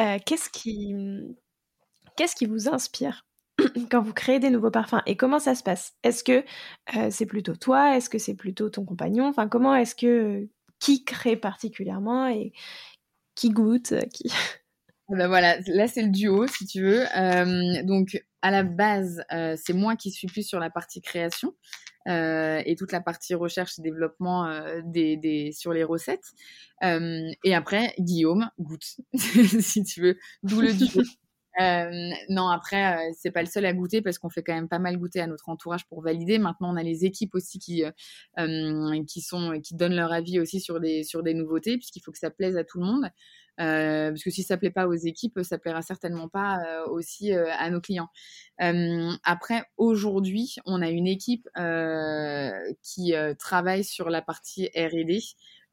[0.00, 0.94] Euh, qu'est-ce qui...
[2.16, 3.24] Qu'est-ce qui vous inspire?
[3.90, 5.94] quand vous créez des nouveaux parfums et comment ça se passe?
[6.02, 6.44] Est-ce que
[6.96, 7.96] euh, c'est plutôt toi?
[7.96, 9.26] Est-ce que c'est plutôt ton compagnon?
[9.26, 12.52] Enfin, comment est-ce que qui crée particulièrement et
[13.34, 14.30] qui goûte qui
[15.10, 17.06] ah ben voilà, là c'est le duo si tu veux.
[17.16, 21.54] Euh, donc à la base, euh, c'est moi qui suis plus sur la partie création
[22.10, 24.50] et toute la partie recherche et développement
[24.82, 26.24] des, des, sur les recettes.
[26.82, 31.02] et après, Guillaume goûte, si tu veux, d'où le duo.
[31.60, 34.68] Euh, non, après, euh, c'est pas le seul à goûter parce qu'on fait quand même
[34.68, 36.38] pas mal goûter à notre entourage pour valider.
[36.38, 37.84] Maintenant, on a les équipes aussi qui
[38.38, 42.12] euh, qui sont qui donnent leur avis aussi sur des sur des nouveautés puisqu'il faut
[42.12, 43.10] que ça plaise à tout le monde.
[43.56, 47.80] parce que si ça plaît pas aux équipes, ça plaira certainement pas aussi à nos
[47.80, 48.08] clients.
[48.58, 51.48] après, aujourd'hui, on a une équipe
[52.82, 55.18] qui travaille sur la partie R&D.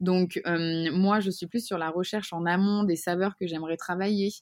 [0.00, 4.32] Donc, moi, je suis plus sur la recherche en amont des saveurs que j'aimerais travailler,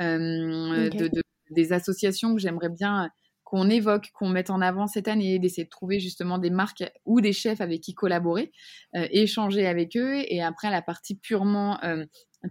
[0.00, 3.10] euh, de, des associations que j'aimerais bien
[3.44, 7.20] qu'on évoque, qu'on mette en avant cette année, d'essayer de trouver justement des marques ou
[7.20, 8.50] des chefs avec qui collaborer,
[8.96, 10.24] euh, échanger avec eux.
[10.28, 12.04] Et après, la partie purement euh,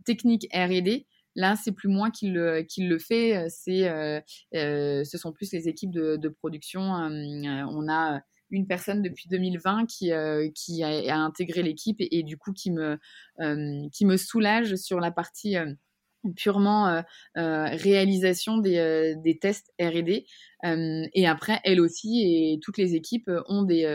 [0.06, 3.90] technique R&D, là, c'est plus moi qui le, qui le fait, c'est,
[4.54, 6.82] ce sont plus les équipes de, production.
[6.82, 10.12] on a une personne depuis 2020 qui,
[10.54, 13.00] qui a, intégré l'équipe et, et, du coup qui me,
[13.90, 15.58] qui me soulage sur la partie
[16.36, 17.02] purement euh,
[17.38, 20.26] euh, réalisation des, euh, tests R&D
[20.66, 23.86] et après elle aussi et toutes les équipes ont des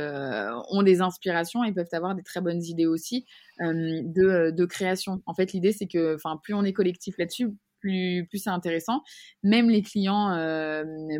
[0.69, 3.25] ont des inspirations et peuvent avoir des très bonnes idées aussi
[3.61, 8.27] de, de création en fait l'idée c'est que enfin plus on est collectif là-dessus plus,
[8.29, 9.03] plus c'est intéressant.
[9.45, 10.31] Même les clients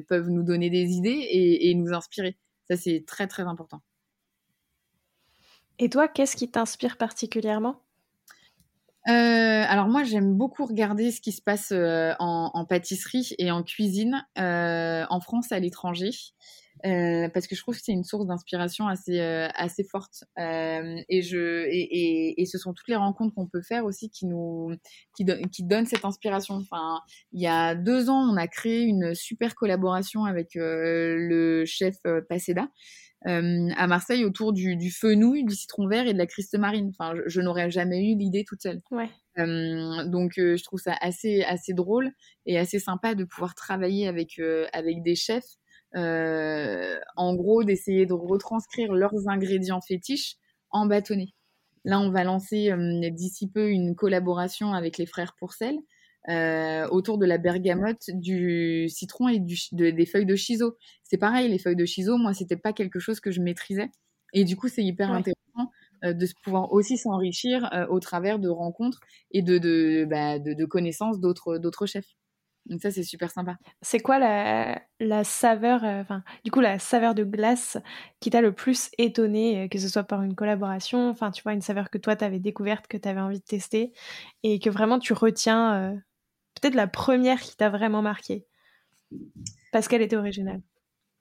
[0.09, 2.37] peuvent nous donner des idées et, et nous inspirer.
[2.68, 3.81] Ça, c'est très, très important.
[5.79, 7.81] Et toi, qu'est-ce qui t'inspire particulièrement?
[9.09, 13.62] Euh, alors moi j'aime beaucoup regarder ce qui se passe euh, en, pâtisserie et en
[13.62, 16.11] cuisine euh, en France et à l'étranger
[16.85, 22.40] parce que je trouve que c'est une source d'inspiration assez assez forte et je et,
[22.40, 24.71] et, ce sont toutes les rencontres qu'on peut faire aussi qui nous
[25.16, 26.55] qui, qui donnent cette inspiration.
[26.55, 27.01] Enfin
[27.33, 31.97] il y a deux ans on a créé une super collaboration avec le chef
[32.29, 32.68] Paseda
[33.26, 36.92] euh, à Marseille autour du, du fenouil, du citron vert et de la criste marine.
[36.96, 38.81] Enfin, je, n'aurais jamais eu l'idée toute seule.
[38.90, 39.09] Ouais.
[39.38, 42.12] Euh, donc, euh, je trouve ça assez, assez drôle
[42.46, 44.40] et assez sympa de pouvoir travailler avec,
[44.72, 45.57] avec des chefs.
[45.94, 50.37] en gros, d'essayer de retranscrire leurs ingrédients fétiches
[50.70, 51.35] en bâtonnet.
[51.85, 52.72] Là, on va lancer
[53.12, 55.78] d'ici peu une collaboration avec les frères Pourcel
[56.29, 60.77] euh, autour de la bergamote, du citron et du, des feuilles de chiso.
[61.05, 63.91] C'est pareil, les feuilles de chiso, moi, c'était pas quelque chose que je maîtrisais.
[64.35, 65.71] Et du coup, c'est hyper intéressant
[66.05, 70.53] euh, de pouvoir aussi s'enrichir euh, au travers de rencontres et de, de, bah, de,
[70.53, 72.14] de connaissances d'autres, d'autres chefs.
[72.67, 73.57] Donc ça, c'est super sympa.
[73.81, 77.79] C'est quoi la, la saveur, enfin, du coup, la saveur de glace
[78.21, 81.62] qui t'a le plus étonné, que ce soit par une collaboration, enfin, tu vois, une
[81.62, 83.95] saveur que toi, tu avais découverte, que tu avais envie de tester,
[84.43, 85.99] et que vraiment tu retiens
[86.61, 88.47] peut-être la première qui t'a vraiment marqué
[89.73, 90.62] Parce qu'elle était originale.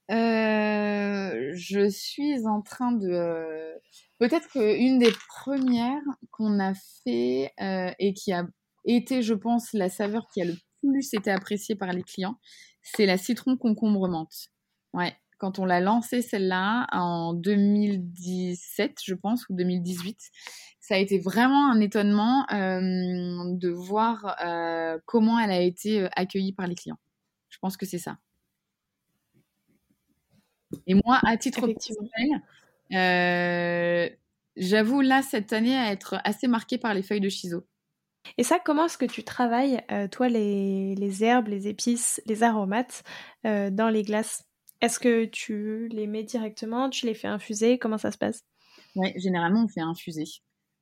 [0.10, 3.73] je suis en train de.
[4.19, 6.73] Peut-être qu'une des premières qu'on a
[7.04, 8.47] fait et qui a
[8.86, 12.39] été, je pense, la saveur qui a le plus été appréciée par les clients,
[12.82, 14.50] c'est la citron concombre menthe.
[14.93, 20.17] Ouais, quand on l'a lancée celle-là en 2017, je pense, ou 2018,
[20.88, 26.08] ça a été vraiment un étonnement euh, de voir euh, comment elle a été euh,
[26.15, 26.97] accueillie par les clients.
[27.50, 28.19] Je pense que c'est ça.
[30.86, 32.41] Et moi, à titre personnel,
[34.56, 37.67] j'avoue là cette année à être assez marquée par les feuilles de chiso.
[38.38, 43.04] Et ça, comment est-ce que tu travailles, toi, les, les, herbes, les épices, les aromates
[43.43, 44.45] dans les glaces?
[44.80, 47.78] Est-ce que tu les mets directement Tu les fais infuser?
[47.78, 48.45] Comment ça se passe?
[48.95, 50.26] Oui, généralement, on fait infuser.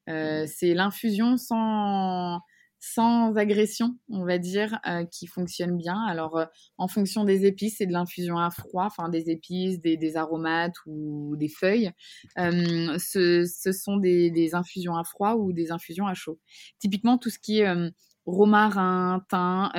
[0.10, 2.40] Euh, c'est l'infusion sans,
[2.80, 6.00] sans agression, on va dire, euh, qui fonctionne bien.
[6.08, 6.46] Alors, euh,
[6.78, 11.36] en fonction des épices, c'est de l'infusion à froid, enfin des épices, des, aromates ou
[11.38, 11.92] des feuilles.
[12.38, 16.40] Ce, ce, sont des, des, infusions à froid ou des infusions à chaud.
[16.80, 17.92] Typiquement, tout ce qui est
[18.26, 19.72] romarin, thym,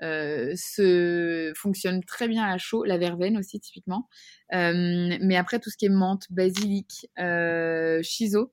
[0.00, 4.08] euh, se fonctionne très bien à chaud, la verveine aussi typiquement.
[4.54, 8.52] Euh, mais après tout ce qui est menthe, basilic, euh, chiso,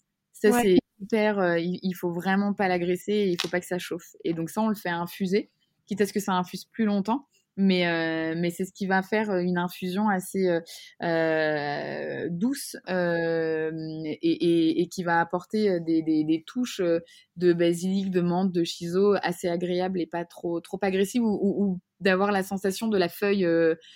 [0.52, 1.58] ça c'est hyper.
[1.58, 4.16] il, il, faut vraiment pas l'agresser, il faut pas que ça chauffe.
[4.24, 5.50] Et donc ça on le fait infuser,
[5.86, 7.28] quitte à ce que ça infuse plus longtemps
[7.58, 10.60] mais euh, mais c'est ce qui va faire euh, une infusion assez euh,
[11.04, 13.72] euh douce euh,
[14.06, 18.64] et, et, et, qui va apporter des, des, des, touches de basilic, de menthe, de
[18.64, 22.98] chiso assez agréables et pas trop trop agressives ou, ou, ou d'avoir la sensation de
[22.98, 23.48] la feuille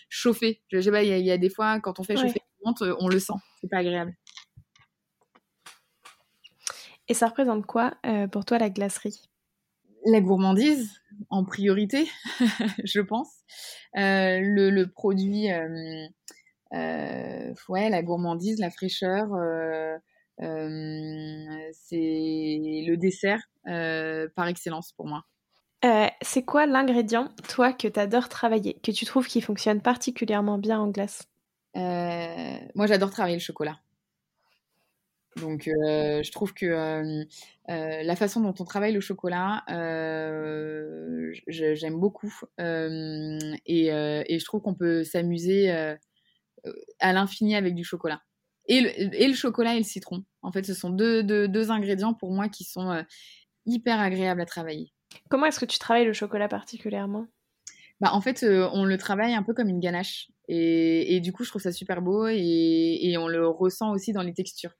[0.07, 0.61] chauffée.
[0.69, 2.97] Je sais pas, il y, y, a des fois quand on fait chauffer la menthe,
[2.99, 4.13] on le sent, c'est pas agréable.
[7.09, 7.93] Et ça représente quoi
[8.31, 9.29] pour toi la glacerie?
[10.05, 12.07] La gourmandise en priorité,
[12.83, 13.29] je pense.
[13.97, 16.07] Euh, le, produit, euh,
[16.73, 19.27] euh, ouais, la gourmandise, la fraîcheur,
[20.37, 25.25] c'est le dessert par excellence pour moi.
[26.21, 30.79] c'est quoi l'ingrédient, toi, que tu adores travailler, que tu trouves qui fonctionne particulièrement bien
[30.79, 31.27] en glace?
[31.75, 33.77] Moi, j'adore travailler le chocolat.
[35.37, 37.23] Donc, euh, je trouve que euh,
[37.69, 39.63] euh, la façon dont on travaille le chocolat,
[41.47, 42.33] j'aime beaucoup.
[42.57, 48.21] Et, et, je trouve qu'on peut s'amuser à l'infini avec du chocolat.
[48.67, 50.23] Et le, et le, chocolat et le citron.
[50.41, 53.03] En fait, ce sont deux, deux, deux ingrédients pour moi qui sont
[53.65, 54.93] hyper agréables à travailler.
[55.29, 57.25] Comment est-ce que tu travailles le chocolat particulièrement?
[57.99, 60.29] Bah, En fait, on le travaille un peu comme une ganache.
[60.47, 64.13] Et, et, du coup, je trouve ça super beau et, et on le ressent aussi
[64.13, 64.73] dans les textures.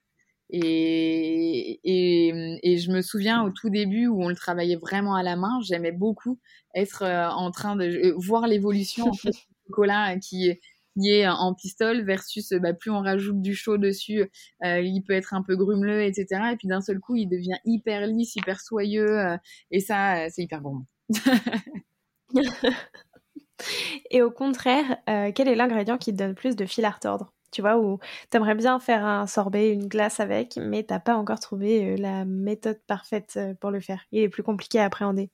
[0.51, 5.21] Et, et, et, je me souviens au tout début où on le travaillait vraiment à
[5.21, 6.39] la main, j'aimais beaucoup
[6.73, 10.59] être euh, en train de euh, voir l'évolution en fait, du chocolat qui,
[10.95, 14.27] qui est en pistole versus bah, plus on rajoute du chaud dessus,
[14.63, 16.25] euh, il peut être un peu grumeleux, etc.
[16.53, 19.19] Et puis d'un seul coup, il devient hyper lisse, hyper soyeux.
[19.19, 19.37] Euh,
[19.69, 20.83] et ça, c'est hyper bon.
[24.09, 27.35] et au contraire, quel est l'ingrédient qui te donne plus de fil à retordre?
[27.51, 31.39] Tu vois, où t'aimerais bien faire un sorbet, une glace avec, mais t'as pas encore
[31.39, 34.05] trouvé euh, la méthode parfaite euh, pour le faire.
[34.11, 35.29] Il est plus compliqué à appréhender.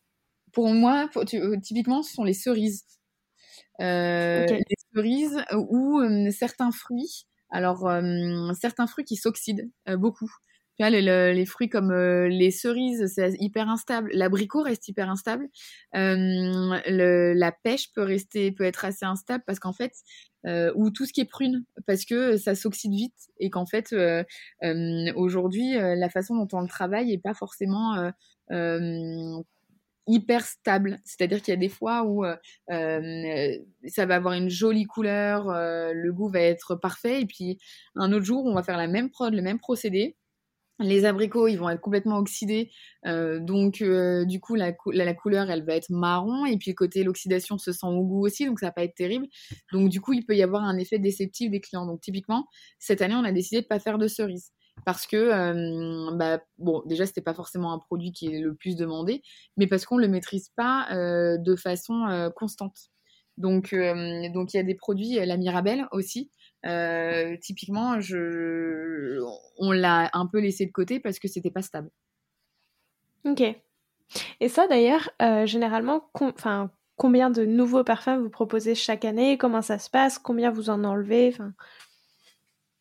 [0.52, 2.86] Pour moi, euh, typiquement, ce sont les cerises.
[3.80, 6.02] Les cerises ou
[6.32, 7.28] certains fruits.
[7.50, 7.90] Alors,
[8.60, 10.32] certains fruits qui s'oxydent beaucoup.
[10.80, 14.10] Les, fruits comme les cerises, c'est hyper instable.
[14.14, 15.48] L'abricot reste hyper instable.
[15.94, 19.94] la pêche peut rester, peut être assez instable parce qu'en fait,
[20.46, 23.94] euh, ou tout ce qui est prune parce que ça s'oxyde vite et qu'en fait
[23.94, 24.24] euh,
[24.64, 28.12] euh, aujourd'hui la façon dont on le travaille est pas forcément
[30.08, 31.00] hyper stable.
[31.04, 32.24] C'est-à-dire qu'il y a des fois où
[32.68, 37.58] ça va avoir une jolie couleur, le goût va être parfait, et puis
[37.96, 40.16] un autre jour, on va faire la même prod, le même procédé,
[40.80, 42.70] les abricots, ils vont être complètement oxydés,
[43.06, 47.58] euh, donc euh, du coup la, couleur, elle va être marron, et puis côté l'oxydation
[47.58, 49.28] se sent au goût aussi, donc ça va pas être terrible.
[49.72, 51.86] Donc du coup, il peut y avoir un effet déceptif des clients.
[51.86, 52.46] Donc typiquement,
[52.80, 54.52] cette année, on a décidé de pas faire de cerises
[54.86, 58.76] parce que euh, bah, bon, déjà c'était pas forcément un produit qui est le plus
[58.76, 59.22] demandé,
[59.56, 62.90] mais parce qu'on le maîtrise pas de façon constante.
[63.38, 63.74] Donc
[64.34, 66.32] donc il y a des produits, la Mirabelle aussi.
[66.66, 69.22] Euh, typiquement, je,
[69.58, 71.90] on l'a un peu laissé de côté parce que c'était pas stable.
[73.26, 73.44] Ok.
[74.40, 79.38] Et ça d'ailleurs, euh, généralement, enfin, combien de nouveaux parfums vous proposez chaque année?
[79.38, 80.20] Comment ça se passe?
[80.20, 81.30] Combien vous en enlevez?
[81.34, 81.54] Enfin...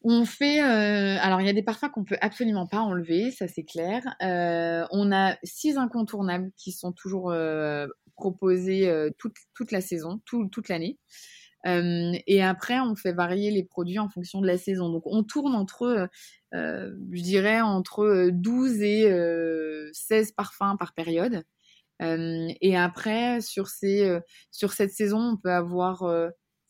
[0.06, 3.48] On fait, euh, alors il y a des parfums qu'on peut absolument pas enlever, ça
[3.48, 4.02] c'est clair.
[4.20, 7.34] on a six incontournables qui sont toujours
[9.16, 10.98] toute, toute la saison, toute l'année.
[11.64, 14.90] Et après, on fait varier les produits en fonction de la saison.
[14.90, 16.08] Donc, on tourne entre,
[16.52, 21.42] je dirais, entre 12 et 16 parfums par période.
[22.00, 24.18] et après, sur, ces,
[24.50, 26.04] sur cette saison, on peut avoir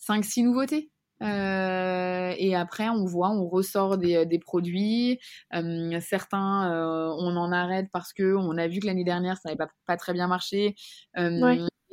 [0.00, 0.90] 5-6 nouveautés.
[1.22, 5.18] Euh, et après, on voit, on ressort des, produits.
[5.54, 9.48] Euh, certains, euh, on en arrête parce que on a vu que l'année dernière, ça
[9.50, 10.74] n'avait pas, très bien marché.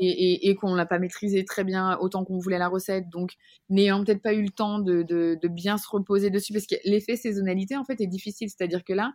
[0.03, 3.07] Et, et, et qu'on l'a pas maîtrisé très bien autant qu'on voulait la recette.
[3.09, 3.33] Donc,
[3.69, 6.73] n'ayant peut-être pas eu le temps de, de, de, bien se reposer dessus, parce que
[6.85, 8.49] l'effet saisonnalité, en fait, est difficile.
[8.49, 9.13] C'est-à-dire que là,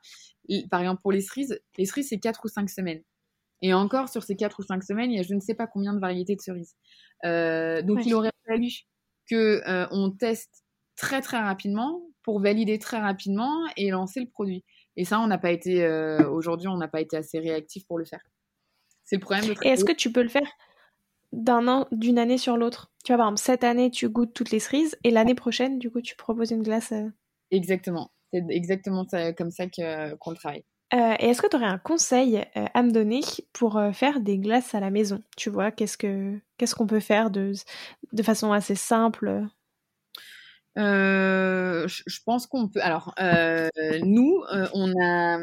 [0.70, 3.02] par exemple, pour les cerises, les cerises, c'est 4 ou 5 semaines.
[3.62, 5.66] Et encore, sur ces 4 ou 5 semaines, il y a je ne sais pas
[5.66, 6.76] combien de variétés de cerises.
[7.24, 8.68] Euh, donc, il aurait fallu
[9.28, 10.64] que euh, on teste
[10.94, 14.64] très très rapidement pour valider très rapidement et lancer le produit.
[14.96, 17.98] Et ça, on n'a pas été euh, aujourd'hui, on n'a pas été assez réactif pour
[17.98, 18.22] le faire.
[19.04, 19.46] C'est le problème.
[19.46, 20.48] De et est-ce que tu peux le faire?
[21.36, 24.50] D'un an, d'une année sur l'autre Tu vois, par exemple, cette année, tu goûtes toutes
[24.50, 26.92] les cerises et l'année prochaine, du coup, tu proposes une glace.
[26.92, 27.10] Euh
[27.50, 28.10] exactement.
[28.32, 29.06] C'est exactement
[29.36, 30.64] comme ça qu'on le travaille.
[30.94, 33.20] Euh, et est-ce que tu aurais un conseil euh, à me donner
[33.52, 35.22] pour euh, faire des glaces à la maison?
[35.36, 37.52] Tu vois, qu'est-ce que qu'est-ce qu'on peut faire de,
[38.12, 39.46] de façon assez simple?
[40.76, 42.80] Je pense qu'on peut.
[42.82, 43.14] Alors,
[44.04, 44.42] nous,
[44.74, 45.38] on a,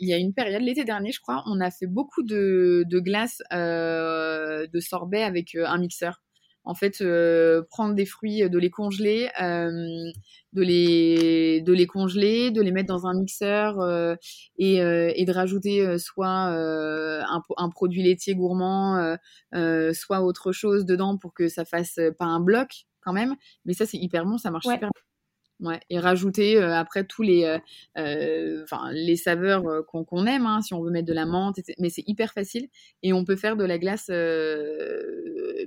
[0.00, 3.00] il y a une période l'été dernier, je crois, on a fait beaucoup de, de
[3.00, 6.20] glaces de sorbet avec un mixeur
[6.68, 9.70] en fait euh, prendre des fruits, de les congeler, euh,
[10.52, 14.14] de les de les congeler, de les mettre dans un mixeur euh,
[14.58, 19.16] et, et, de rajouter soit un, un, produit laitier gourmand,
[19.94, 23.36] soit autre chose dedans pour que ça fasse pas un bloc quand même.
[23.64, 24.90] Mais ça c'est hyper bon, ça marche super bien.
[25.60, 27.58] Ouais, et rajouter après tous les,
[27.96, 32.04] euh, les saveurs qu'on aime, hein, si on veut mettre de la menthe, mais c'est
[32.06, 32.68] hyper facile
[33.02, 34.08] et on peut faire de la glace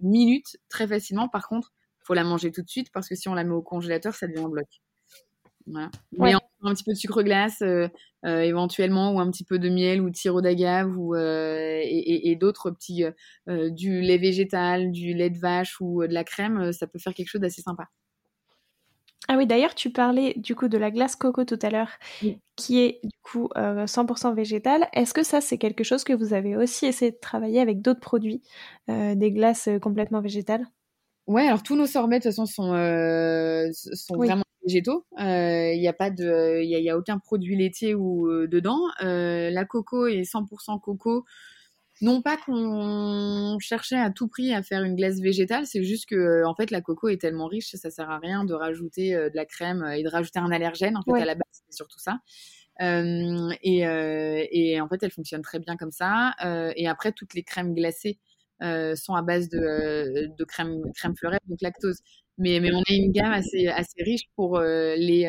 [0.02, 1.28] minutes très facilement.
[1.28, 3.62] Par contre, faut la manger tout de suite parce que si on la met au
[3.62, 4.68] congélateur, ça devient un bloc.
[5.68, 5.92] Voilà.
[6.18, 6.36] Mais
[6.70, 7.88] un petit peu de sucre glace, euh,
[8.26, 12.36] euh, éventuellement, ou un petit peu de miel ou de sirop d'agave, ou euh, et,
[12.36, 13.04] d'autres petits
[13.48, 17.30] du lait végétal, du lait de vache ou de la crème, ça peut faire quelque
[17.30, 17.86] chose d'assez sympa.
[19.28, 21.92] Ah oui, d'ailleurs, tu parlais du coup de la glace coco tout à l'heure,
[22.56, 24.88] qui est du coup 100% végétale.
[24.94, 28.00] Est-ce que ça, c'est quelque chose que vous avez aussi essayé de travailler avec d'autres
[28.00, 28.42] produits,
[28.88, 30.66] des glaces complètement végétales?
[31.28, 32.72] Ouais, alors tous nos sorbets de toute façon sont,
[33.74, 35.06] sont vraiment végétaux.
[35.18, 38.80] Il n'y a pas de, il y, a, aucun produit laitier ou dedans.
[39.02, 41.26] la coco est 100% coco.
[42.04, 46.44] Non pas qu'on cherchait à tout prix à faire une glace végétale, c'est juste que
[46.46, 49.46] en fait la coco est tellement riche, ça sert à rien de rajouter de la
[49.46, 50.98] crème et de rajouter un allergène.
[50.98, 52.18] En fait, à la base, c'est surtout ça.
[52.82, 56.34] Euh, et, euh, et, en fait, elle fonctionne très bien comme ça.
[56.44, 58.18] Euh, et après, toutes les crèmes glacées
[58.96, 62.00] sont à base de, de crème, crème fleurette, donc lactose.
[62.38, 65.28] Mais, mais on a une gamme assez, assez riche pour les,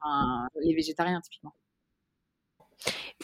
[0.00, 1.54] enfin, les végétariens, typiquement.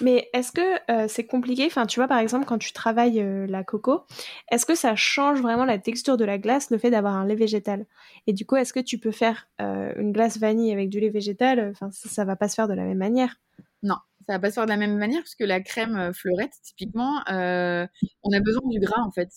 [0.00, 1.66] Mais est-ce que euh, c'est compliqué?
[1.66, 4.02] Enfin, tu vois, par exemple, quand tu travailles euh, la coco,
[4.50, 7.36] est-ce que ça change vraiment la texture de la glace, le fait d'avoir un lait
[7.36, 7.86] végétal?
[8.26, 11.10] Et du coup, est-ce que tu peux faire euh, une glace vanille avec du lait
[11.10, 11.70] végétal?
[11.70, 13.36] Enfin, ça, ça, va pas se faire de la même manière.
[13.84, 16.54] Non, ça va pas se faire de la même manière parce que la crème fleurette,
[16.62, 19.30] typiquement, on a besoin du gras en fait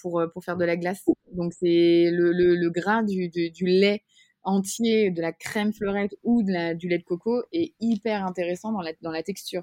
[0.00, 1.04] pour pour faire de la glace.
[1.32, 4.02] Donc c'est le, gras du, lait
[4.42, 9.22] entier de la crème fleurette ou du lait de coco est hyper intéressant dans la
[9.22, 9.62] texture.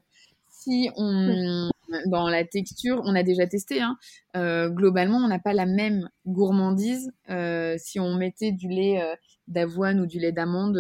[0.62, 1.70] Si on,
[2.08, 3.98] dans la texture, on a déjà testé, hein,
[4.36, 9.16] euh, globalement, on n'a pas la même gourmandise euh, si on mettait du lait euh,
[9.48, 10.78] d'avoine ou du lait d'amande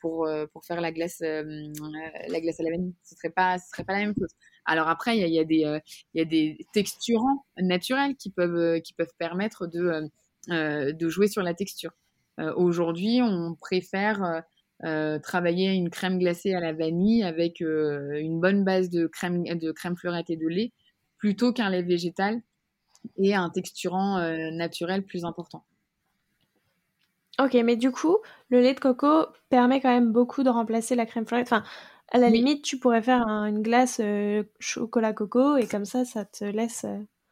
[0.00, 2.96] pour, pour faire la glace, la glace à la vanille.
[3.04, 4.34] Ce serait pas, ce serait pas la même chose.
[4.64, 5.80] Alors après, il y a, y, a des,
[6.14, 10.10] il y a des texturants naturels qui peuvent, qui peuvent permettre de,
[10.48, 11.92] de jouer sur la texture.
[12.56, 14.42] Aujourd'hui, on préfère
[14.84, 19.42] euh, euh, travailler une crème glacée à la vanille avec une bonne base de crème,
[19.42, 20.72] de crème fleurette et de lait
[21.18, 22.40] plutôt qu'un lait végétal
[23.16, 24.20] et un texturant
[24.52, 25.64] naturel plus important.
[27.40, 28.18] Ok, mais du coup,
[28.50, 31.48] le lait de coco permet quand même beaucoup de remplacer la crème fleurette.
[31.48, 31.64] Enfin,
[32.10, 34.00] à la limite, tu pourrais faire une glace
[34.58, 36.86] chocolat coco et comme ça, ça te laisse.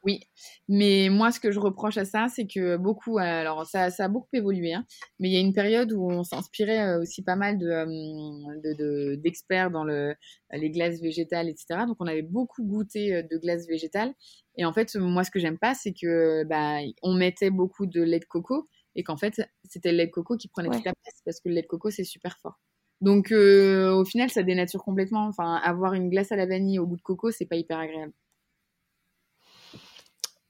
[0.06, 0.20] Oui,
[0.68, 4.08] mais moi, ce que je reproche à ça, c'est que beaucoup, alors ça, ça a
[4.08, 4.86] beaucoup évolué, hein,
[5.18, 9.72] mais il y a une période où on s'inspirait euh, aussi pas mal de, d'experts
[9.72, 10.14] dans le,
[10.52, 11.86] les glaces végétales, etc.
[11.88, 14.14] Donc, on avait beaucoup goûté euh, de glaces végétales.
[14.56, 18.00] Et en fait, moi, ce que j'aime pas, c'est que bah, on mettait beaucoup de
[18.00, 20.92] lait de coco et qu'en fait, c'était le lait de coco qui prenait toute la
[21.02, 22.60] place parce que le lait de coco, c'est super fort.
[23.00, 25.26] Donc, euh, au final, ça dénature complètement.
[25.26, 28.12] Enfin, avoir une glace à la vanille au goût de coco, c'est pas hyper agréable.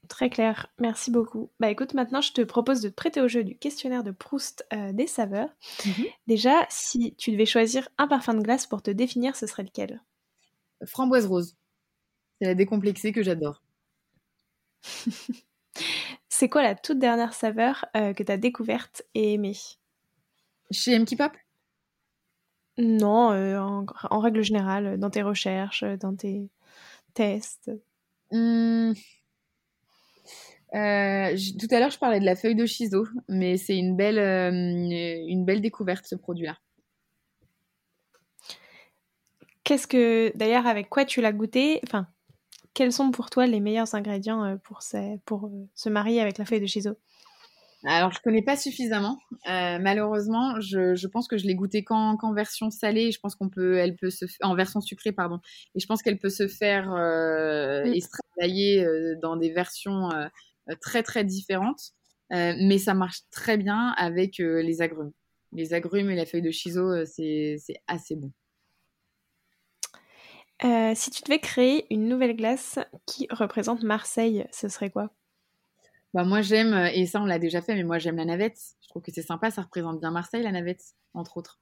[0.07, 1.49] Très clair, merci beaucoup.
[1.59, 4.65] Bah écoute, maintenant je te propose de te prêter au jeu du questionnaire de Proust
[4.73, 5.49] euh, des saveurs.
[5.85, 6.05] Mhm.
[6.27, 10.01] Déjà, si tu devais choisir un parfum de glace pour te définir, ce serait lequel?
[10.85, 11.55] Framboise rose.
[12.39, 13.63] C'est la décomplexée que j'adore.
[16.29, 19.57] C'est quoi la toute dernière saveur euh, que tu as découverte et aimée?
[20.71, 21.05] Chez M.
[21.05, 21.31] Pop?
[22.77, 26.51] Non, euh, en, règle générale, dans tes recherches, dans tes
[27.15, 27.71] tests.
[28.31, 28.93] Mmh.
[30.75, 34.19] Euh, tout à l'heure, je parlais de la feuille de chiso, mais c'est une belle,
[34.19, 36.57] euh, une belle découverte ce produit-là.
[39.63, 41.79] Qu'est-ce que, d'ailleurs, avec quoi tu l'as goûté?
[41.83, 42.07] Enfin,
[42.73, 44.79] quels sont pour toi les meilleurs ingrédients euh, pour,
[45.25, 46.97] pour se marier avec la feuille de chiso
[47.85, 49.19] alors, je connais pas suffisamment.
[49.45, 53.11] malheureusement, je, pense que je l'ai goûté qu'en version salée.
[53.11, 55.39] Je pense qu'on peut, elle peut se, en version sucrée, pardon.
[55.75, 58.85] Et je pense qu'elle peut se faire euh, et se travailler
[59.21, 60.09] dans des versions
[60.75, 61.91] très très différentes,
[62.33, 65.11] euh, mais ça marche très bien avec euh, les agrumes.
[65.53, 67.57] Les agrumes et la feuille de chiso, c'est
[67.87, 68.31] assez bon.
[70.95, 75.13] si tu devais créer une nouvelle glace qui représente Marseille, ce serait quoi?
[76.13, 78.59] Bah moi j'aime, et ça on l'a déjà fait, mais moi j'aime la navette.
[78.81, 81.61] Je trouve que c'est sympa, ça représente bien Marseille la navette, entre autres.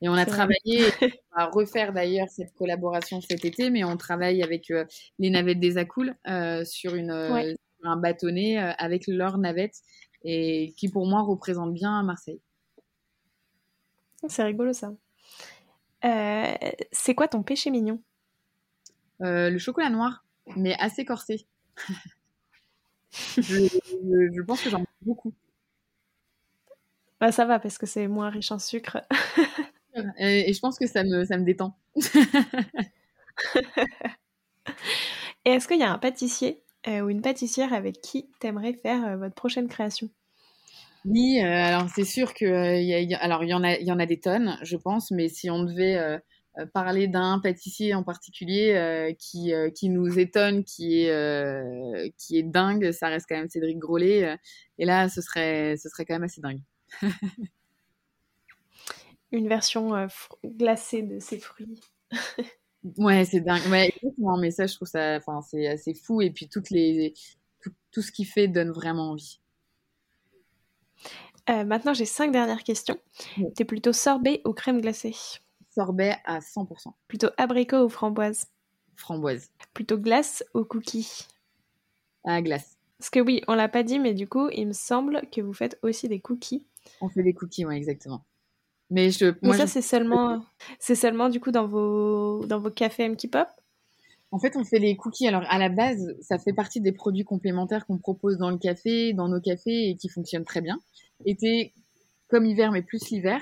[0.00, 0.88] Et on a travaillé
[1.32, 4.84] à refaire d'ailleurs cette collaboration cet été, mais on travaille avec euh,
[5.18, 9.82] les navettes des Acoules euh, sur une, euh, un bâtonnet avec leur navette
[10.22, 12.40] et qui pour moi représente bien Marseille.
[14.28, 14.92] C'est rigolo ça.
[16.02, 18.00] c'est quoi ton péché mignon?
[19.20, 20.24] Le chocolat noir,
[20.56, 21.46] mais assez corsé.
[23.36, 25.34] je, pense que j'en mange beaucoup.
[27.20, 28.98] Bah, ça va parce que c'est moins riche en sucre.
[30.18, 31.76] Et, je pense que ça me, ça me détend.
[35.44, 39.04] et est-ce qu'il y a un pâtissier euh, ou une pâtissière avec qui t'aimerais faire
[39.06, 40.08] euh, votre prochaine création?
[41.04, 43.98] Oui, euh, alors c'est sûr que y alors il y en a, il y en
[43.98, 46.20] a des tonnes, je pense, mais si on devait
[46.74, 53.08] parler d'un pâtissier en particulier qui, qui nous étonne, qui est, qui est dingue, ça
[53.08, 54.36] reste quand même Cédric Grolet.
[54.78, 56.60] et là, ce serait, ce serait quand même assez dingue.
[59.32, 60.06] une version euh,
[60.44, 61.80] glacée de ces fruits.
[62.96, 63.66] ouais, c'est dingue.
[63.70, 63.92] Ouais,
[64.40, 66.20] mais ça, je trouve ça, enfin, c'est assez fou.
[66.20, 67.14] Et puis toutes les,
[67.90, 69.40] tout, ce qu'il fait donne vraiment envie.
[71.50, 72.98] Euh, maintenant, j'ai cinq dernières questions.
[73.54, 75.14] T'es plutôt sorbet ou crème glacée?
[75.70, 76.92] Sorbet à 100%.
[77.06, 78.48] Plutôt abricot ou framboise?
[78.96, 79.50] Framboise.
[79.72, 81.26] Plutôt glace ou cookie?
[82.24, 82.76] Ah, glace.
[82.98, 85.52] Parce que oui, on l'a pas dit, mais du coup, il me semble que vous
[85.52, 86.66] faites aussi des cookies.
[87.00, 88.24] On fait des cookies, ouais, exactement.
[88.90, 90.44] Mais, je, moi, ça, c'est seulement,
[90.78, 93.48] c'est seulement du coup dans vos, dans vos cafés M Pop?
[94.30, 95.26] En fait, on fait les cookies.
[95.26, 99.12] Alors, à la base, ça fait partie des produits complémentaires qu'on propose dans le café,
[99.12, 100.78] dans nos cafés et qui fonctionnent très bien.
[101.24, 101.72] Été
[102.28, 103.40] comme hiver, mais plus l'hiver.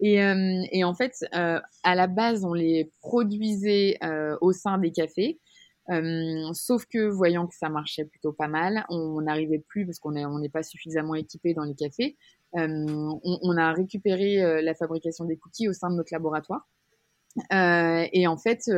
[0.00, 4.76] Et, euh, et, en fait, euh, à la base, on les produisait euh, au sein
[4.78, 5.40] des cafés.
[5.88, 10.12] Euh, sauf que voyant que ça marchait plutôt pas mal, on n'arrivait plus parce qu'on
[10.12, 12.16] n'est on n'est pas suffisamment équipé dans les cafés.
[12.56, 16.66] Euh, on, a récupéré euh, la fabrication des cookies au sein de notre laboratoire.
[17.50, 18.70] et en fait,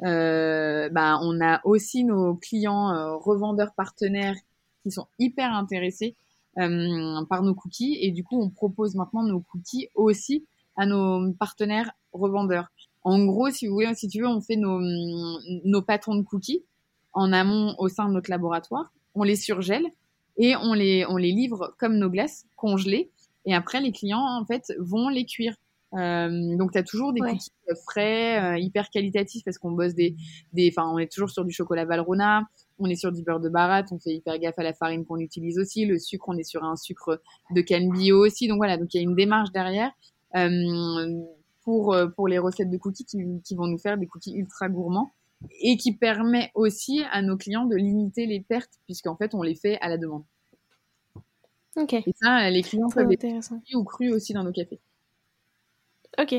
[0.00, 4.36] bah, on a aussi nos clients revendeurs partenaires
[4.82, 6.14] qui sont hyper intéressés
[6.54, 10.46] par nos cookies et du coup, on propose maintenant nos cookies aussi
[10.76, 12.68] à nos partenaires revendeurs.
[13.02, 14.80] En gros, si vous voulez, si tu veux, on fait nos,
[15.64, 16.64] nos patrons de cookies
[17.12, 18.92] en amont au sein de notre laboratoire.
[19.14, 19.86] On les surgèle
[20.38, 23.10] et on les, on les livre comme nos glaces congelées.
[23.44, 25.54] Et après, les clients, en fait, vont les cuire.
[25.94, 27.50] Euh, donc, tu as toujours des cookies
[27.86, 30.16] frais, euh, hyper qualitatifs parce qu'on bosse des,
[30.52, 32.42] des, enfin, on est toujours sur du chocolat Valrhona,
[32.78, 35.18] on est sur du beurre de baratte, on fait hyper gaffe à la farine qu'on
[35.18, 37.22] utilise aussi, le sucre, on est sur un sucre
[37.54, 38.48] de canne bio aussi.
[38.48, 39.90] Donc voilà, donc il y a une démarche derrière.
[40.36, 41.22] Euh,
[41.64, 44.68] pour, euh, pour les recettes de cookies qui, qui vont nous faire des cookies ultra
[44.68, 45.12] gourmands
[45.60, 49.54] et qui permet aussi à nos clients de limiter les pertes puisqu'en fait on les
[49.54, 50.24] fait à la demande.
[51.76, 51.92] Ok.
[51.92, 54.80] Et ça, les clients peuvent être ou crus aussi dans nos cafés.
[56.18, 56.34] Ok.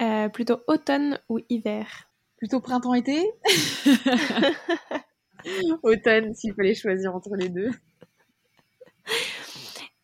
[0.00, 2.10] Euh, plutôt automne ou hiver?
[2.36, 3.30] Plutôt printemps-été
[5.82, 7.70] Automne, s'il fallait choisir entre les deux.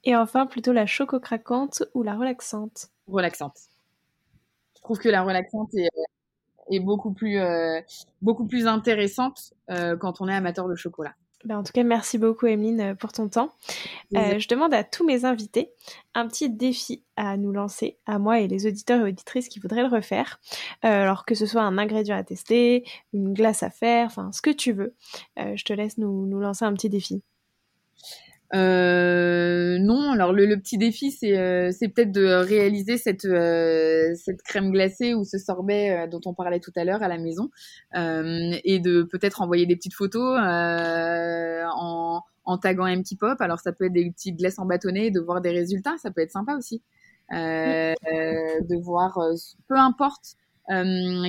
[0.04, 2.88] Et enfin, plutôt la choco craquante ou la relaxante?
[3.06, 3.58] Relaxante.
[4.76, 5.88] Je trouve que la relaxante est,
[6.80, 7.80] beaucoup, plus, euh,
[8.20, 11.14] beaucoup plus intéressante euh, quand on est amateur de chocolat.
[11.44, 13.50] Ben, en tout cas, merci beaucoup, Emeline, pour ton temps.
[14.12, 15.72] je demande à tous mes invités
[16.14, 19.82] un petit défi à nous lancer, à moi et les auditeurs et auditrices qui voudraient
[19.82, 20.38] le refaire.
[20.82, 24.50] alors que ce soit un ingrédient à tester, une glace à faire, enfin ce que
[24.50, 24.94] tu veux.
[25.36, 27.24] je te laisse nous, nous lancer un petit défi.
[28.54, 34.42] Euh, non, alors le, petit défi, c'est euh, c'est peut-être de réaliser cette euh, cette
[34.42, 37.50] crème glacée ou ce sorbet euh, dont on parlait tout à l'heure à la maison,
[37.94, 43.40] et de peut-être envoyer des petites photos en en taguant un petit pop.
[43.40, 46.20] Alors ça peut être des petites glaces en bâtonnet, de voir des résultats, ça peut
[46.20, 46.82] être sympa aussi.
[47.30, 49.18] de voir,
[49.68, 50.51] peu importe euh,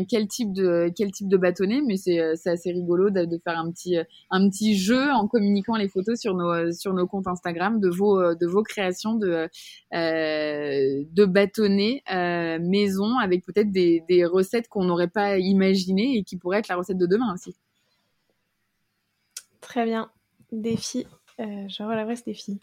[0.09, 3.57] quel type de quel type de bâtonnet mais c'est euh, c'est assez rigolo de, faire
[3.57, 3.97] un petit
[4.29, 8.35] un petit jeu en communiquant les photos sur nos sur nos comptes Instagram de vos
[8.35, 9.49] de vos créations de
[9.93, 16.23] euh, de bâtonnets euh, maison avec peut-être des, des recettes qu'on n'aurait pas imaginées et
[16.23, 17.55] qui pourraient être la recette de demain aussi.
[19.61, 20.11] Très bien,
[20.51, 21.05] défi.
[21.39, 22.59] Euh, je relèverai ce défi.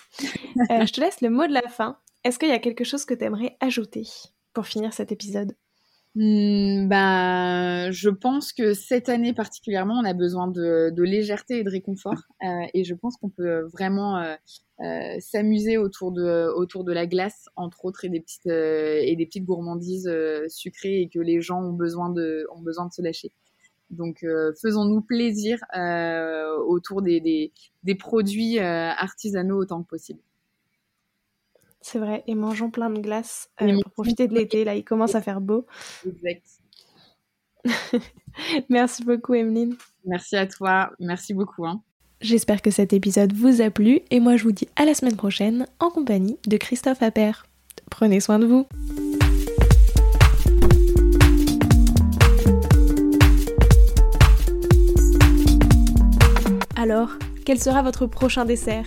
[0.56, 1.98] je te laisse le mot de la fin.
[2.24, 4.06] Est-ce qu'il y a quelque chose que tu aimerais ajouter
[4.52, 5.54] pour finir cet épisode?
[6.16, 11.70] Bah, je pense que cette année particulièrement, on a besoin de, de légèreté et de
[11.70, 14.34] réconfort, euh, et je pense qu'on peut vraiment euh,
[14.80, 19.14] euh, s'amuser autour de autour de la glace, entre autres, et des petites euh, et
[19.14, 22.92] des petites gourmandises euh, sucrées, et que les gens ont besoin de ont besoin de
[22.92, 23.30] se lâcher.
[23.90, 24.24] Donc,
[24.62, 25.58] faisons-nous plaisir
[26.68, 27.52] autour des, des,
[27.82, 30.20] des produits artisanaux autant que possible.
[31.82, 34.64] C'est vrai, et mangeons plein de glace euh, pour profiter de l'été.
[34.64, 35.66] Là, il commence à faire beau.
[36.06, 36.44] Exact.
[38.68, 39.76] Merci beaucoup, Emeline.
[40.04, 40.90] Merci à toi.
[40.98, 41.66] Merci beaucoup.
[41.66, 41.82] Hein.
[42.20, 45.16] J'espère que cet épisode vous a plu et moi je vous dis à la semaine
[45.16, 47.46] prochaine en compagnie de Christophe Appert.
[47.90, 48.66] Prenez soin de vous.
[56.76, 57.10] Alors,
[57.44, 58.86] quel sera votre prochain dessert?